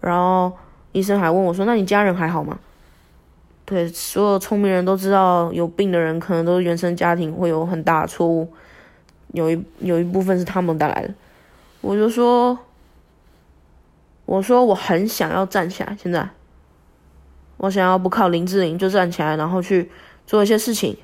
[0.00, 0.52] 然后
[0.92, 2.58] 医生还问我说：“那你家人还好吗？”
[3.64, 8.52] 对，所有聪明人都知道，有病的人可能都是原生家庭会有很大的错误。
[9.32, 11.14] 有一有一部分是他们带来的，
[11.80, 12.58] 我就说，
[14.26, 16.28] 我说我很想要站起来，现在，
[17.58, 19.88] 我想要不靠林志玲就站起来，然后去
[20.26, 20.96] 做一些事情，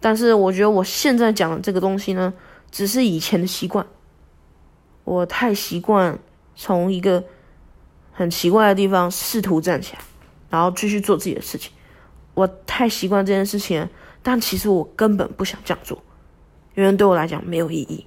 [0.00, 2.34] 但是我觉得我现在讲的这个东西呢，
[2.72, 3.86] 只是以前的习惯，
[5.04, 6.18] 我太习惯
[6.56, 7.22] 从一个
[8.12, 10.00] 很奇怪的地方试图站起来，
[10.50, 11.72] 然后继续做自己的事情，
[12.34, 13.88] 我太习惯这件事情，
[14.22, 16.02] 但其实我根本不想这样做。
[16.74, 18.06] 因为对我来讲没有意义。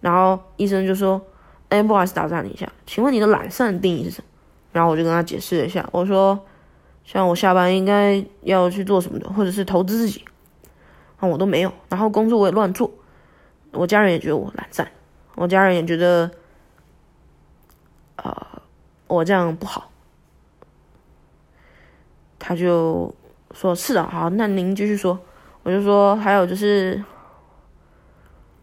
[0.00, 1.20] 然后医生就说
[1.68, 4.28] ：“哎，不好意思，打断你一下，请问你的懒散定义是什么？”
[4.72, 6.38] 然后我就跟他解释了一下，我说
[7.02, 10.24] ：“像我下班应该要去做什么的，或者是投资自己，
[11.16, 11.72] 啊，我都没有。
[11.88, 12.88] 然后工作我也乱做，
[13.72, 14.88] 我家人也觉得我懒散，
[15.34, 16.30] 我家人也觉得，
[18.16, 18.62] 呃，
[19.06, 19.90] 我这样不好。”
[22.38, 23.14] 他就
[23.52, 25.18] 说：“是的，好，那您继续说。”
[25.64, 27.02] 我就说，还有就是，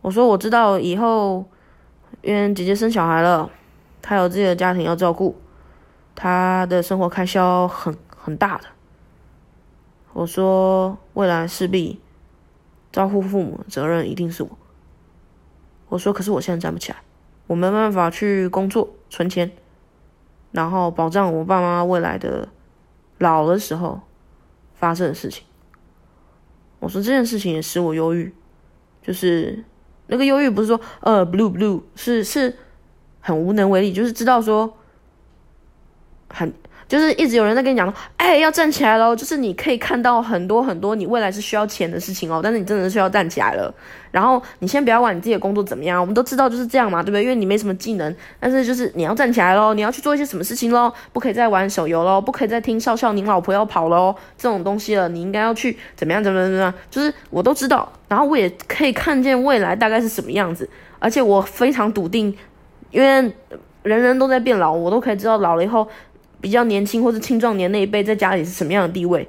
[0.02, 1.44] 我说我知道以后，
[2.22, 3.52] 因为姐姐生小孩了，
[4.02, 5.36] 她有自己的家庭要照顾，
[6.16, 8.64] 她的生活开销很很大的。
[10.14, 12.00] 我说未来势必
[12.90, 14.50] 照顾父母责任一定是我。
[15.90, 17.00] 我说可是我现在站不起来，
[17.48, 19.52] 我没办法去工作存钱，
[20.54, 22.50] 然后保障我爸妈未来的
[23.20, 24.02] 老的时候
[24.74, 25.46] 发生的事情。
[26.80, 28.34] 我说这件事情也使我忧郁，
[29.04, 29.64] 就是
[30.08, 32.58] 那个忧郁不是说呃 blue blue，是是
[33.20, 34.76] 很无能为力，就是知道说
[36.30, 36.52] 很。
[36.94, 39.16] 就是一直有人在跟你讲，哎，要站起来喽！
[39.16, 43.74] 就是你可以看到很多很多你未来是需要钱的事情哦，但是你真的是需要站起来了。
[44.12, 47.24] 然后你先不要管你自己的工作怎么样，我们都知道就是这样嘛，对不对？
[47.24, 56.72] 因为你没什么技能，但是就是你要站起来喽，你要去做一些什么事情喽，不可以再玩手游喽，不可以再听笑笑您老婆要跑喽这种东西了，你应该要去怎么样怎么样怎么样？
[56.92, 62.38] 就是我都知道，然后我也可以看见未来大概是什么样子，而且我非常笃定，
[62.92, 63.34] 因为
[63.82, 65.88] 人人都在变老，我都可以知道老了以后。
[66.44, 69.26] 比较年轻或者青壮年那一辈在家里是什么样的地位，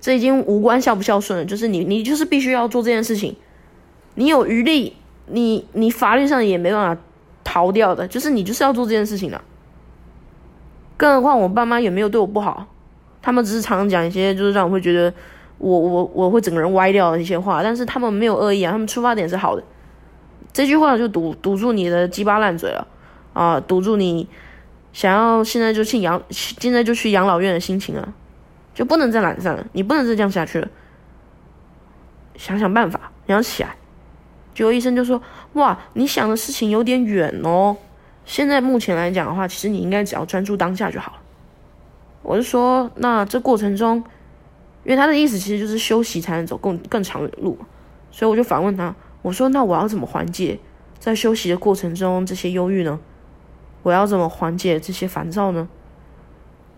[0.00, 1.44] 这已经无关孝不孝顺了。
[1.44, 3.36] 就是你，你就是必须要做这件事情，
[4.16, 7.00] 你有余力，你你法律上也没办法
[7.44, 9.40] 逃掉的，就是你就是要做这件事情的。
[10.96, 12.66] 更何况我爸妈也没有对我不好，
[13.22, 15.14] 他们只是常常讲一些就是让我会觉得
[15.58, 19.62] 我我我会整个人歪掉的一些话，但是他们没有恶意啊，他们出发点是好的。
[20.52, 22.84] 这句话就堵堵住你的鸡巴烂嘴了
[23.32, 24.26] 啊，堵住你。
[24.92, 28.12] 想要现在就去养，现在就去养老院的心情啊，
[28.74, 30.68] 就不能再懒散了，你不能再这样下去了。
[32.36, 33.76] 想想办法，你要起来。
[34.54, 35.22] 结果医生就说
[35.54, 37.76] ：“哇，你想的事情有点远哦。
[38.24, 41.18] 现在目前来讲的话，其实你应该只要专注当下就好了。”
[42.22, 43.98] 我就说：“那这过程中，
[44.84, 47.56] 因为他的意思其实就是休息才能走更更长的路，
[48.10, 50.58] 所以我就反问他：我说，那我要怎么缓解
[50.98, 52.98] 在休息的过程中这些忧郁呢？”
[53.82, 55.68] 我要怎么缓解这些烦躁呢？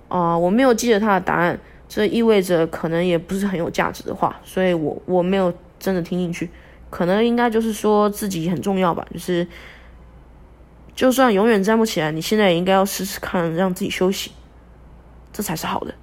[0.09, 1.59] 啊，我没有记得他的答案，
[1.89, 6.51] 这意味着可能也不是很有价值的话，所以我我没有真的听进去。
[6.91, 9.47] 可能应该就是说自己很重要吧，就是
[10.95, 14.33] 就算永远站不起来，你现在也应该要试试看，让自己休息，
[15.33, 15.95] 这才是好的。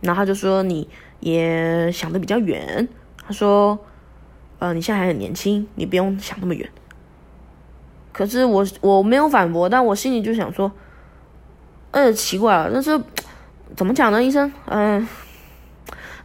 [0.00, 0.88] 然后他就说你
[1.20, 2.88] 也想的比较远，
[3.24, 3.78] 他说，
[4.58, 6.68] 呃，你现在还很年轻，你不用想那么远。
[8.12, 10.70] 可是我我没有反驳，但我心里就想说，
[11.92, 13.00] 呃，奇怪了，但是
[13.74, 14.22] 怎么讲呢？
[14.22, 15.08] 医生，嗯，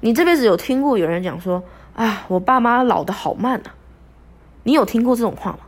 [0.02, 1.64] 你这辈子有听过有人讲说，
[1.96, 3.74] 啊，我爸妈老的好慢啊？
[4.64, 5.60] 你有听过这种话吗？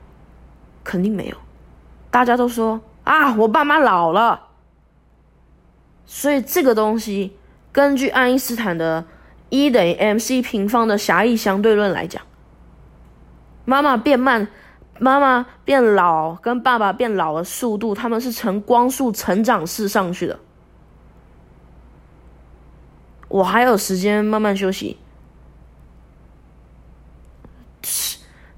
[0.83, 1.37] 肯定没有。
[2.11, 4.47] 大家都说啊，我爸妈老了。
[6.05, 7.37] 所以这个东西，
[7.71, 9.05] 根据爱因斯坦的
[9.49, 12.21] E 等于 mc 平方的狭义相对论来讲，
[13.63, 14.49] 妈妈变慢。
[14.99, 20.39] 妈妈变老跟爸爸变老的速度，他们是呈光速成长式上去的。
[23.29, 24.97] 我还有时间慢慢休息，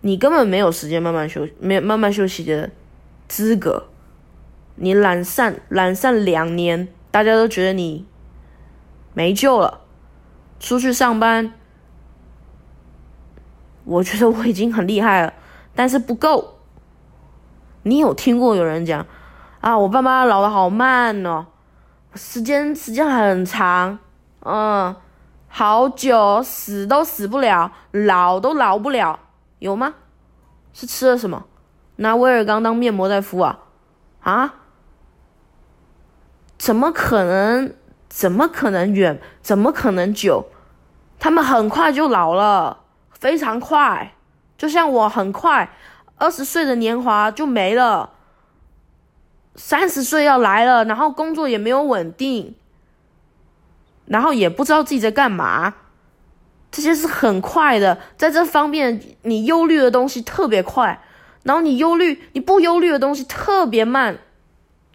[0.02, 2.72] 你根本没有时间慢慢休息，没慢慢休息的
[3.28, 3.88] 资格。
[4.76, 8.08] 你懒散懒散两年，大家都觉得你
[9.14, 9.82] 没救了。
[10.60, 11.54] 出去上班，
[13.84, 15.34] 我觉得我已经很厉害了，
[15.76, 16.60] 但是不够。
[17.84, 19.06] 你有听过有人讲
[19.60, 19.78] 啊？
[19.78, 21.48] 我爸妈老的好慢哦，
[22.16, 23.98] 时间时间很长。
[24.42, 24.96] 嗯，
[25.48, 29.20] 好久死都死不了，老都老不了，
[29.60, 29.96] 有吗？
[30.74, 31.46] 是吃了什么？
[31.98, 33.60] 拿威尔刚当面膜在敷啊？
[34.22, 34.54] 啊？
[36.58, 37.76] 怎么可能？
[38.08, 39.22] 怎么可能远？
[39.42, 40.48] 怎么可能久？
[41.18, 42.82] 他们很快就老了，
[43.12, 44.16] 非常快，
[44.62, 45.76] 就像我很快，
[46.18, 48.12] 二十岁的年华就没了，
[49.56, 52.54] 三十岁要来了，然后工作也没有稳定。
[54.06, 55.74] 然后也不知道自己在干嘛，
[56.70, 61.02] 这些是很快的，在这方面你忧虑的东西特别快，
[61.42, 64.20] 然后你忧虑你不忧虑的东西特别慢，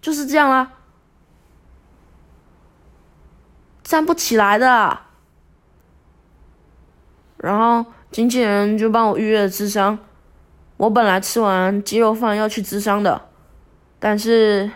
[0.00, 0.70] 就是这样啦，
[3.82, 5.00] 站不起来的。
[7.38, 9.98] 然后经纪人就帮我预约了智商，
[10.76, 13.28] 我本来吃完鸡肉饭要去智商的，
[13.98, 14.70] 但是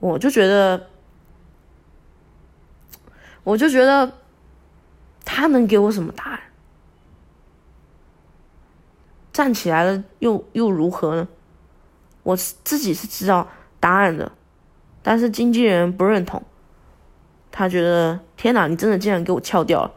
[0.00, 0.88] 我就觉得。
[3.44, 4.12] 我就觉得，
[5.24, 6.40] 他能给我什么答案？
[9.32, 11.26] 站起来了又又如何呢？
[12.22, 13.48] 我自己是知道
[13.80, 14.30] 答案的，
[15.02, 16.40] 但是经纪人不认同，
[17.50, 19.92] 他觉得天哪，你真的竟然给我翘掉了！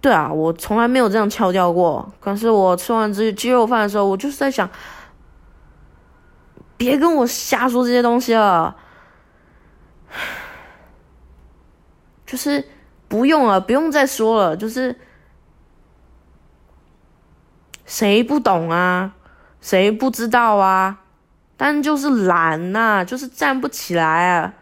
[0.00, 2.12] 对啊，我从来没有这样翘掉过。
[2.20, 4.68] 可是我吃完这鸡肉饭的时候，我就是在想，
[6.76, 8.76] 别跟我瞎说这些东西了。
[12.24, 12.64] 就是
[13.08, 14.56] 不用了，不用再说了。
[14.56, 14.96] 就是
[17.84, 19.14] 谁不懂啊？
[19.60, 21.00] 谁不知道啊？
[21.56, 24.54] 但就是懒呐，就是站不起来啊。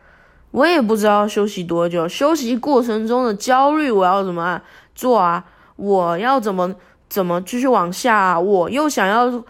[0.53, 4.63] 我也不知道休息多久，休息过程中的焦虑我要怎么
[4.97, 5.45] 做啊？
[5.77, 6.75] 我要怎么
[7.09, 8.41] 怎么继续往下？
[8.41, 9.45] 我又想要。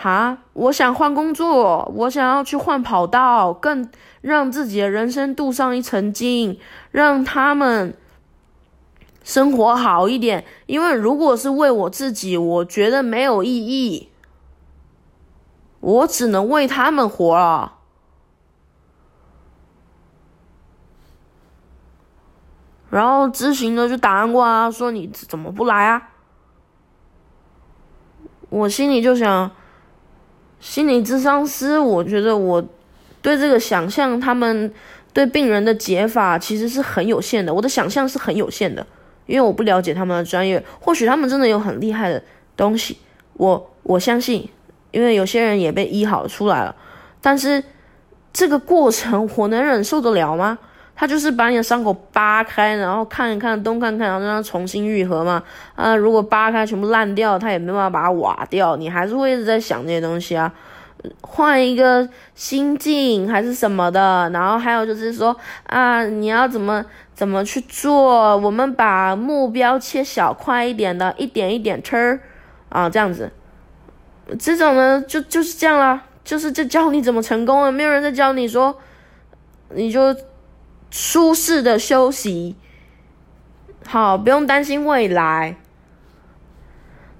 [0.00, 6.60] 哈，我想换工作，我想要去换跑道，更让自己的人生镀上一层金，
[6.92, 7.96] 让他们
[9.24, 10.44] 生活好一点。
[10.66, 14.08] 因为如果是为我自己，我觉得没有意义，
[15.80, 17.77] 我只能为他们活了。
[22.90, 26.10] 然后咨询的就打电话说你怎么不来啊？
[28.48, 29.50] 我心里就想。
[30.60, 32.60] 心理咨商师，我觉得我
[33.22, 34.74] 对这个想象，他们
[35.12, 37.54] 对病人的解法其实是很有限的。
[37.54, 38.84] 我的想象是很有限的，
[39.26, 40.60] 因为我不了解他们的专业。
[40.80, 42.20] 或许他们真的有很厉害的
[42.56, 42.98] 东西，
[43.34, 44.50] 我我相信，
[44.90, 46.74] 因为有些人也被医好出来了。
[47.22, 47.62] 但是
[48.32, 50.58] 这个过程，我能忍受得了吗？
[51.00, 55.40] 他就是把你的伤口扒开，然后看一看，东看看，然后让它重新愈合嘛。
[55.76, 60.52] 啊，如果扒开全部烂掉，他也没办法把它瓦掉，你还是会一直在想这些东西啊。
[61.20, 65.36] 换一个心境还是什么的，然后还有就是说
[65.68, 66.84] 啊，你要怎么
[67.14, 68.36] 怎么去做？
[68.36, 72.18] 我们把目标切小块一点的，一点一点吃
[72.70, 73.30] 啊，这样子。
[74.36, 78.76] 这种呢，就就是这样啦，就是在教你怎么成功了，没有人在教你说，
[79.72, 80.12] 你就。
[80.90, 82.56] 舒适的休息，
[83.86, 85.56] 好，不用担心未来。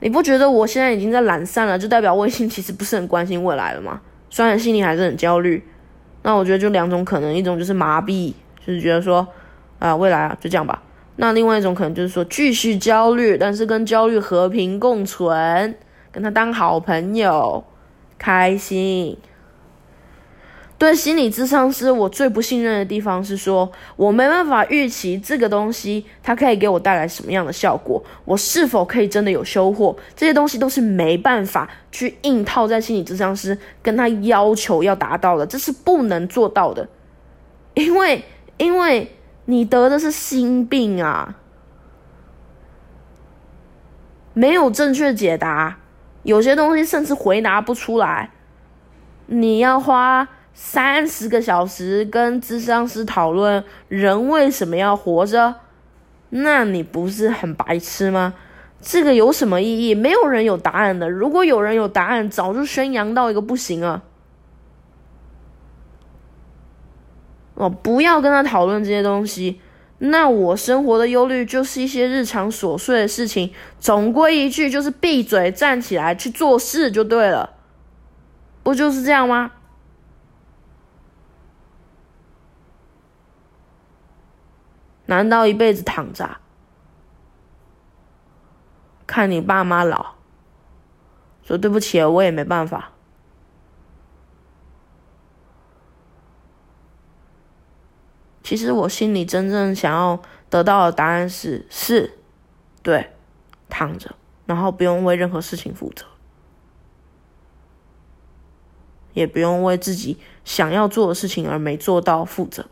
[0.00, 4.00] 你不觉得我现在已经在懒散了，就代表我已经其实不是很关心未来了吗？
[4.30, 5.62] 虽然心里还是很焦虑。
[6.22, 9.26] 那我觉得就两种可能，一种就是麻痹，就是觉得说
[9.78, 10.82] 啊，未来啊，就这样吧。
[11.16, 15.74] 那另外一种可能就是说继续焦虑，但是跟焦虑和平共存，
[16.12, 17.64] 跟他当好朋友，
[18.18, 19.16] 开心。
[20.78, 36.88] 对心理咨商师，我最不信任的地方是说，我没办法预期这个东西它可以给我带来什么样的效果，我是否可以真的有收获，这些东西都是没办法去硬套在心理咨商师跟他要求要达到的，这是不能做到的，
[37.74, 38.24] 因为
[38.56, 41.34] 因为你得的是心病啊，
[44.32, 45.80] 没有正确解答，
[46.22, 48.30] 有些东西甚至回答不出来，
[49.26, 50.28] 你要花。
[50.60, 55.54] 三十个小时跟智商师讨论人为什么要活着，
[56.30, 58.34] 那你不是很白痴吗？
[58.82, 59.94] 这个有什么意义？
[59.94, 61.08] 没有人有答案的。
[61.08, 64.02] 如果有人有答案，早就宣扬到一个不行了。
[67.54, 69.60] 哦，不要跟他讨论这些东西。
[69.98, 73.52] 那我生活的忧虑就是一些日常琐碎的事情。
[73.78, 77.50] 总归一句，就是闭嘴，站起来去做事就对了。
[78.64, 79.52] 不就是这样吗？
[85.08, 86.36] 难道一辈子躺着，
[89.06, 90.16] 看你爸妈老，
[91.42, 92.92] 说对不起，我也没办法。
[98.42, 102.18] 其实我心里真正想要得到的答案是：是，
[102.82, 103.14] 对，
[103.70, 106.04] 躺着，然后不用为任何事情负责，
[109.14, 112.66] 也不用为自己想要做的事情而没做到负责，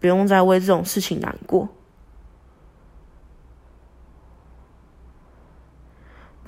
[0.00, 1.68] 不用再为这种事情难过，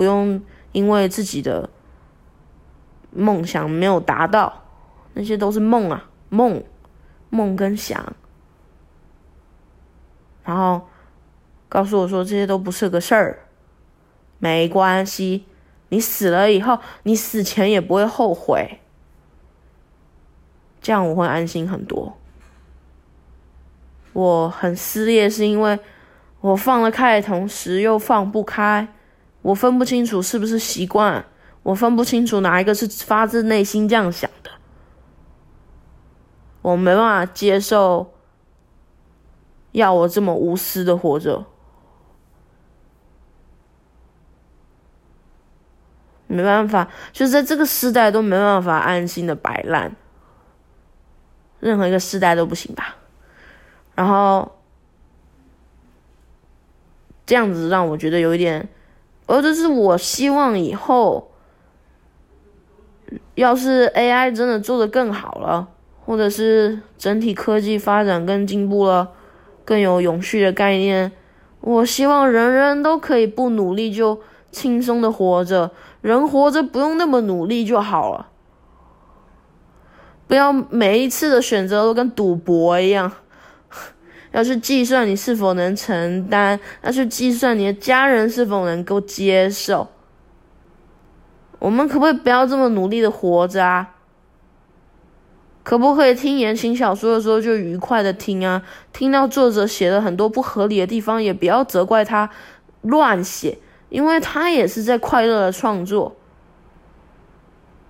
[0.01, 0.41] 不用
[0.73, 1.69] 因为自己的
[3.11, 4.63] 梦想没有达到，
[5.13, 6.65] 那些都是梦啊，梦，
[7.29, 8.17] 梦跟想。
[10.43, 10.89] 然后
[11.69, 13.41] 告诉我说这些都不是个事儿，
[14.39, 15.45] 没关系，
[15.91, 18.81] 你死了以后，你死前也不会后悔，
[20.81, 22.17] 这样我会安心很多。
[24.15, 25.79] 我很撕裂，是因为
[26.41, 28.89] 我放得开的同时又放不开，
[29.43, 31.25] 我分不清楚是不是习惯，
[31.63, 34.51] 我分不清楚哪一个是发自内心这样想的，
[36.63, 38.15] 我没办法接受。
[39.73, 41.47] 要我这么无私的活着，
[46.27, 49.95] 没办法，就是在这个时代都没办法安心的摆烂，
[51.61, 52.97] 任何一个时代都不行吧。
[53.95, 54.59] 然后
[57.25, 58.69] 这样子让我觉得有一点，
[59.31, 61.31] 而这是我希望以后，
[63.37, 65.69] 要是 AI 真的做的更好了，
[66.05, 69.13] 或者是整体科技发展更进步了。
[69.63, 71.13] 更有永续的概念。
[71.61, 74.21] 我希望人人都可以不努力就
[74.51, 75.71] 轻松的活着，
[76.01, 78.27] 人活着不用那么努力就好了。
[80.27, 83.13] 不要每一次的选择都跟赌博一样，
[84.33, 89.89] 要去计算你是否能承担，要去计算你的家人是否能够接受。
[91.59, 93.95] 我们可不可以不要这么努力的活着啊？
[95.63, 98.63] 可不可以听言情小说的时候就愉快的听啊？
[98.93, 102.31] 听到作者写了很多不合理的地方，也不要责怪他
[102.83, 103.59] 乱写，
[103.89, 106.17] 因为他也是在快乐的创作。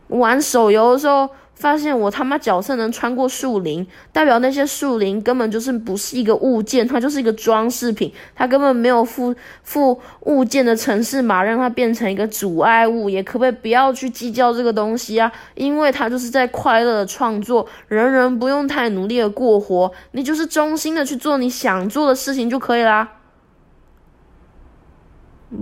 [0.09, 1.29] 玩手游的时候。
[1.61, 15.31] 发现我他妈角色能穿过树林，代表那些树林根本就是不是一个物件，它就是一个装饰品，它根本没有附附物件的城市码，让它变成一个阻碍物，也可不可以不要去计较这个东西啊？
[15.55, 23.19] 因为它就是在快乐的创作，人人不用太努力的过活，你就是忠心的去做你想做的事情就可以啦。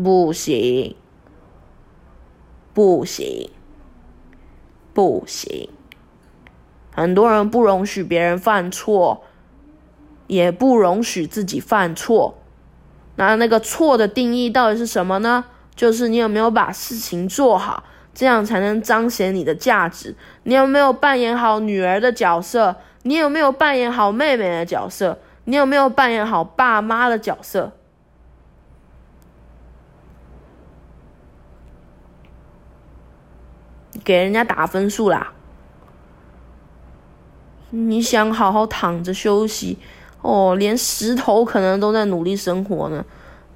[0.04, 0.94] 不行，
[2.72, 3.50] 不行，
[4.94, 5.68] 不行。
[7.00, 9.22] 很多人不容许别人犯错，
[10.26, 12.36] 也不容许自己犯错。
[13.14, 15.44] 那那个错的定义到底是什么呢？
[15.76, 20.16] 就是你有没有把事情做好，这样才能彰显你的价值。
[20.42, 22.74] 你有没有扮演好女儿的角色？
[23.04, 25.20] 你有没有扮演好妹妹的角色？
[25.44, 27.70] 你有没有扮演好爸妈的角色？
[34.02, 35.32] 给人家打分数啦！
[37.70, 39.78] 你想好好躺着休息
[40.22, 43.04] 哦，连石头可能都在努力生活呢。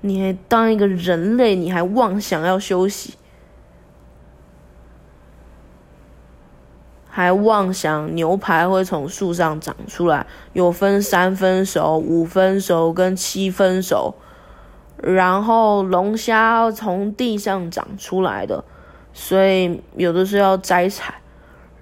[0.03, 3.15] 你还当一个人类，你还妄想要休息，
[7.09, 14.15] 还妄想牛排会从树上长出来，有分三分熟、五分熟跟七分熟，
[14.99, 18.65] 然后龙虾从地上长出来的，
[19.13, 21.22] 所以有的是要摘采。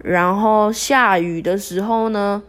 [0.03, 2.42] 然后下雨的时候呢，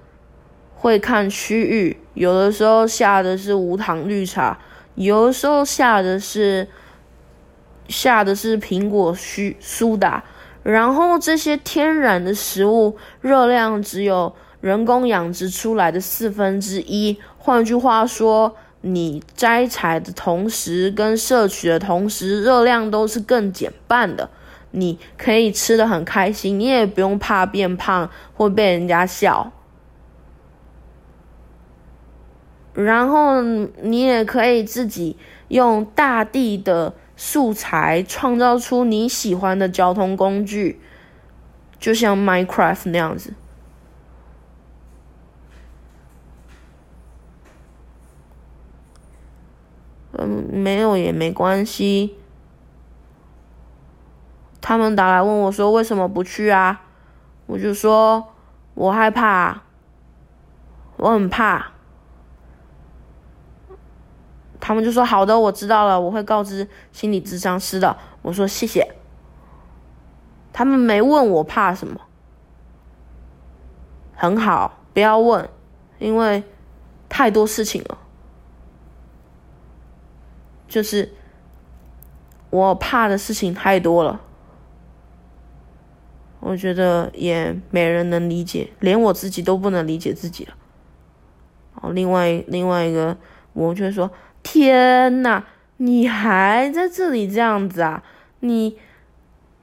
[0.73, 4.57] 会看区域，有的时候下的是无糖绿茶，
[4.95, 6.67] 有的时候下的是
[7.87, 10.23] 下的是苹果须苏打。
[10.63, 17.17] 然后这些天然的食物热量只有人工养殖出来的四分之一。
[17.37, 24.29] 换句话说，你摘采的同时跟摄取的同时，热量都是更减半的。
[24.71, 29.51] 你可以吃的很开心，你也不用怕变胖或被人家笑，
[32.73, 35.17] 然后你也可以自己
[35.49, 40.79] 用大地的素材，创造出你喜欢的交通工具，
[41.77, 43.33] 就像 Minecraft 那样子。
[50.13, 52.15] 嗯，没有也没关系。
[54.61, 56.81] 他们打来问我说为什么不去啊？
[57.47, 58.33] 我就说
[58.75, 59.63] 我害怕，
[60.97, 61.71] 我很怕。
[64.59, 67.97] 他们就说好的，我知道了，我会告知心理咨商师的。
[68.21, 68.95] 我说谢谢。
[70.53, 71.99] 他们没问我怕什么，
[74.13, 75.49] 很好，不要问，
[75.97, 76.43] 因为
[77.09, 77.97] 太多事情了。
[80.67, 81.13] 就是
[82.49, 84.21] 我怕的事情太多了，
[86.41, 90.53] 我觉得也没人能理解，连我自己都不能理解自己了。
[91.75, 93.15] 哦，另外另外一个，
[93.53, 94.11] 我就说。
[94.43, 95.43] 天呐，
[95.77, 98.03] 你还在这里这样子啊？
[98.39, 98.75] 你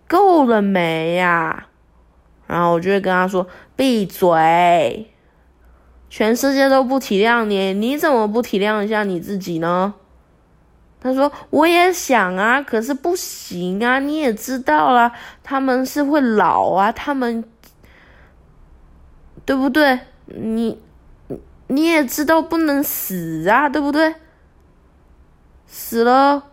[0.06, 1.66] 够了没呀？
[2.46, 5.10] 然后我就会跟他说：“闭嘴！
[6.08, 9.94] 全世界都不体谅你，你怎么不体谅一下你自己呢？”
[11.00, 13.98] 他说：“我也想啊，可是不行啊！
[14.00, 17.44] 你也知道啦，他们是会老啊，他们
[19.44, 20.00] 对不对？
[20.26, 20.82] 你
[21.68, 24.14] 你也知道不能死啊，对不对？”
[25.70, 26.44] 死了，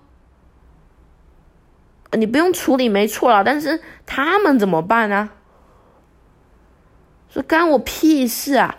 [2.11, 3.43] 你不用处理，没错了。
[3.43, 5.29] 但是他们怎么办呢？
[7.29, 8.75] 说干我屁事啊！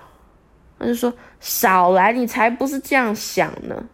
[0.79, 3.85] 他就说少来，你才不是这样想呢。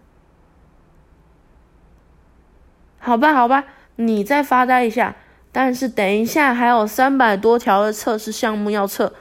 [3.04, 3.64] 好吧，好吧，
[3.96, 5.16] 你再发呆一下。
[5.50, 9.12] 但是等一下还有三百多条的测试项目要测，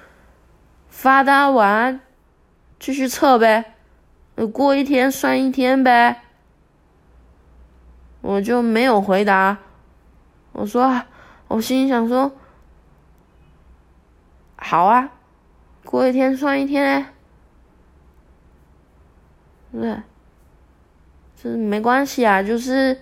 [0.87, 1.99] 发呆完
[2.79, 3.73] 继续测呗，
[4.53, 6.21] 过一天算一天呗。
[8.21, 9.57] 我就没有回答，
[10.51, 11.01] 我说，
[11.47, 12.31] 我心里想说，
[14.57, 15.09] 好啊，
[15.83, 17.07] 过一天算一天，
[19.71, 19.97] 对，
[21.41, 23.01] 这没关系啊，就是，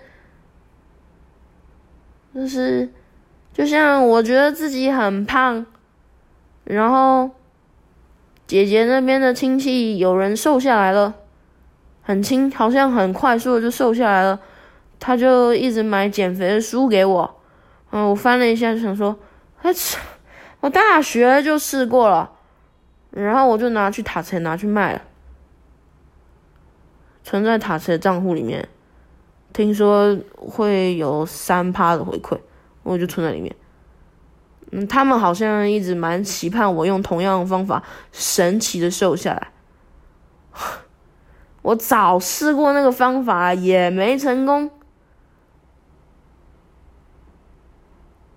[2.34, 2.90] 就是，
[3.54, 5.66] 就像我觉得自己很胖，
[6.64, 7.32] 然后
[8.46, 11.16] 姐姐那边的亲戚有人瘦下来了，
[12.02, 14.40] 很轻，好像很快速的就瘦下来了。
[15.00, 17.40] 他就一直买减肥的书给我，
[17.92, 19.18] 嗯，我翻了一下，想说，
[20.60, 22.30] 我，大学就试过了，
[23.12, 25.02] 然后我就拿去塔车拿去卖了，
[27.24, 28.68] 存在塔车账户里面，
[29.54, 32.38] 听说会有三趴的回馈，
[32.84, 33.56] 我就存在里面。
[34.72, 39.52] 嗯，他们好像一直蛮期盼我用同样的方法神奇的瘦下来，
[41.64, 44.70] 我早试过那个方法也没成功。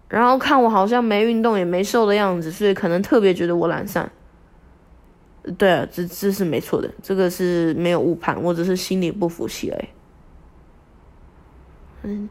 [0.09, 4.11] 然后看我好像没运动也没瘦的样子，所以可能特别觉得我懒散。
[5.59, 9.89] 对啊，这这是没错的，这个是没有误判，我只是心里不服气而已。
[12.03, 12.29] 嗯，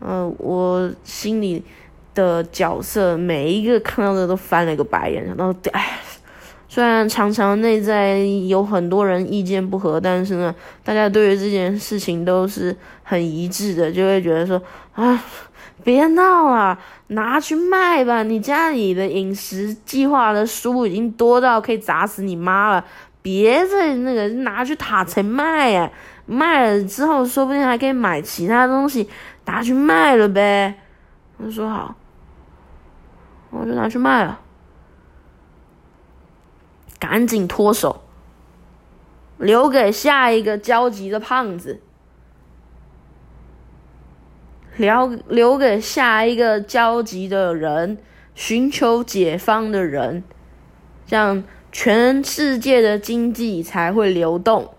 [0.00, 1.62] 呃，我心里
[2.14, 5.98] 的角色每一个看到的都翻了个白眼，然后哎，
[6.68, 14.60] 虽然常常内在有很多人意见不合，但是呢，大家对于这件事情都是很一致的，就会觉得说
[14.94, 15.22] 啊。
[15.82, 18.22] 别闹了，拿去卖吧！
[18.22, 22.82] 你家里的饮食计划的书已经多到可以砸死你妈了，
[23.20, 25.90] 别再那个拿去塔城卖呀！
[26.26, 29.08] 卖了之后，说不定还可以买其他东西，
[29.44, 30.80] 拿去卖了呗。
[31.36, 31.94] 我说好，
[33.50, 34.40] 我就拿去卖了，
[36.98, 38.02] 赶紧脱手，
[39.38, 41.80] 留给下一个焦急的胖子。
[44.76, 47.96] 留留给下一个焦急的人，
[48.34, 50.24] 寻求解放的人，
[51.06, 54.73] 这样全世界的经济才会流动。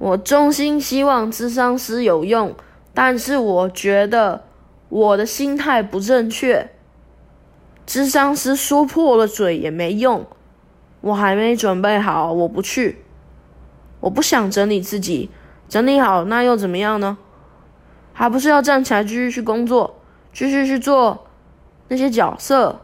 [0.00, 2.54] 我衷心希望智商师有用，
[2.94, 4.44] 但是我觉得
[4.88, 6.70] 我的心态不正确。
[7.84, 10.26] 智商师说破了嘴也没用，
[11.02, 13.04] 我还没准备好，我不去。
[14.00, 15.28] 我不想整理自己，
[15.68, 17.18] 整理好那又怎么样呢？
[18.14, 20.00] 还不是要站起来继续去工作，
[20.32, 21.26] 继续去做
[21.88, 22.80] 那些角色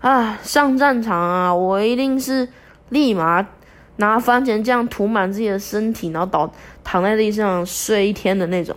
[0.00, 0.38] 啊！
[0.44, 1.52] 上战场啊！
[1.52, 2.48] 我一定是
[2.88, 3.46] 立马
[3.96, 8.76] 拿番茄酱涂满自己的身体，然后倒躺在地上睡一天的那种。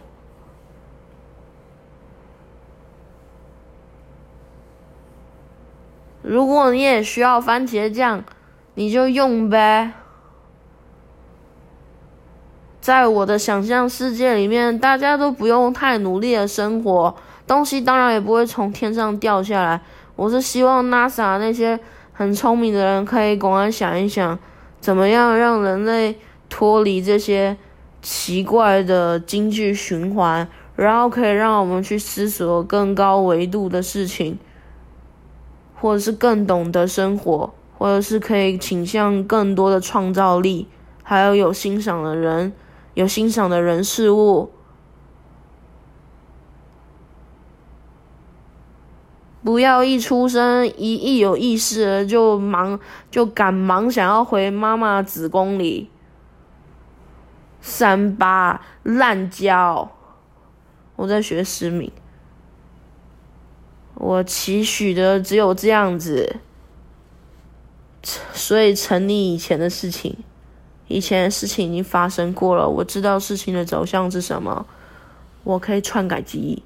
[6.22, 8.24] 如果你也需要番茄酱，
[8.74, 9.94] 你就用呗。
[12.82, 19.82] 在我的想象世界里面，大家都不用太努力的生活，东西当然也不会从天上掉下来。
[20.16, 21.80] 我是希望 NASA 那些
[22.18, 24.40] 很聪明的人可以赶快想一想，
[24.82, 26.18] 怎么样让人类
[26.50, 27.56] 脱离这些
[28.02, 34.40] 奇怪的经济循环，然后可以让我们去思索更高维度的事情，
[35.80, 40.68] 或者是更懂得生活，或者是可以倾向更多的创造力，
[41.04, 42.52] 还有有欣赏的人。
[42.96, 44.50] 有欣赏的人事物，
[49.48, 52.78] 不要一出生一一有意识就忙
[53.10, 55.90] 就赶忙想要回妈妈子宫里，
[57.62, 59.90] 三八烂交。
[60.98, 61.90] 我在学失明，
[63.94, 66.36] 我期许的只有这样子，
[68.34, 70.18] 所以沉溺以前的事情。
[70.90, 74.66] 以前的事情已经发生过了，我知道事情的走向是什么，
[75.46, 76.62] 我可以篡改记忆，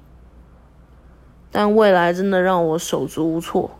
[1.52, 3.70] 但未来真的让我手足无措。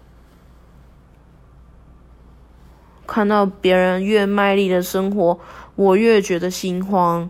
[3.04, 5.40] 看到别人越卖力的生活，
[5.74, 7.28] 我越觉得心慌；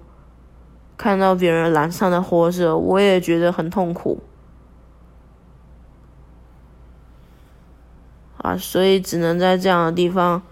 [0.99, 4.21] 看到别人懒散的活着，我也觉得很痛苦。
[8.39, 10.43] 啊，所以只能在这样的地方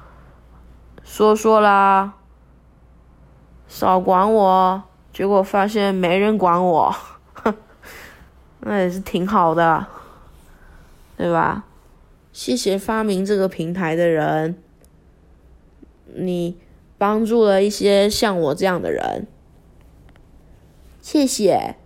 [1.02, 2.14] 说说啦。
[3.68, 4.82] 少管我，
[5.12, 6.94] 结果发现没人管我，
[8.60, 9.86] 那也是挺好的，
[11.16, 11.64] 对吧？
[12.32, 14.56] 谢谢发明这个平台的人，
[16.14, 16.56] 你
[16.96, 19.26] 帮助了一些像我这样的人，
[21.02, 21.76] 谢谢。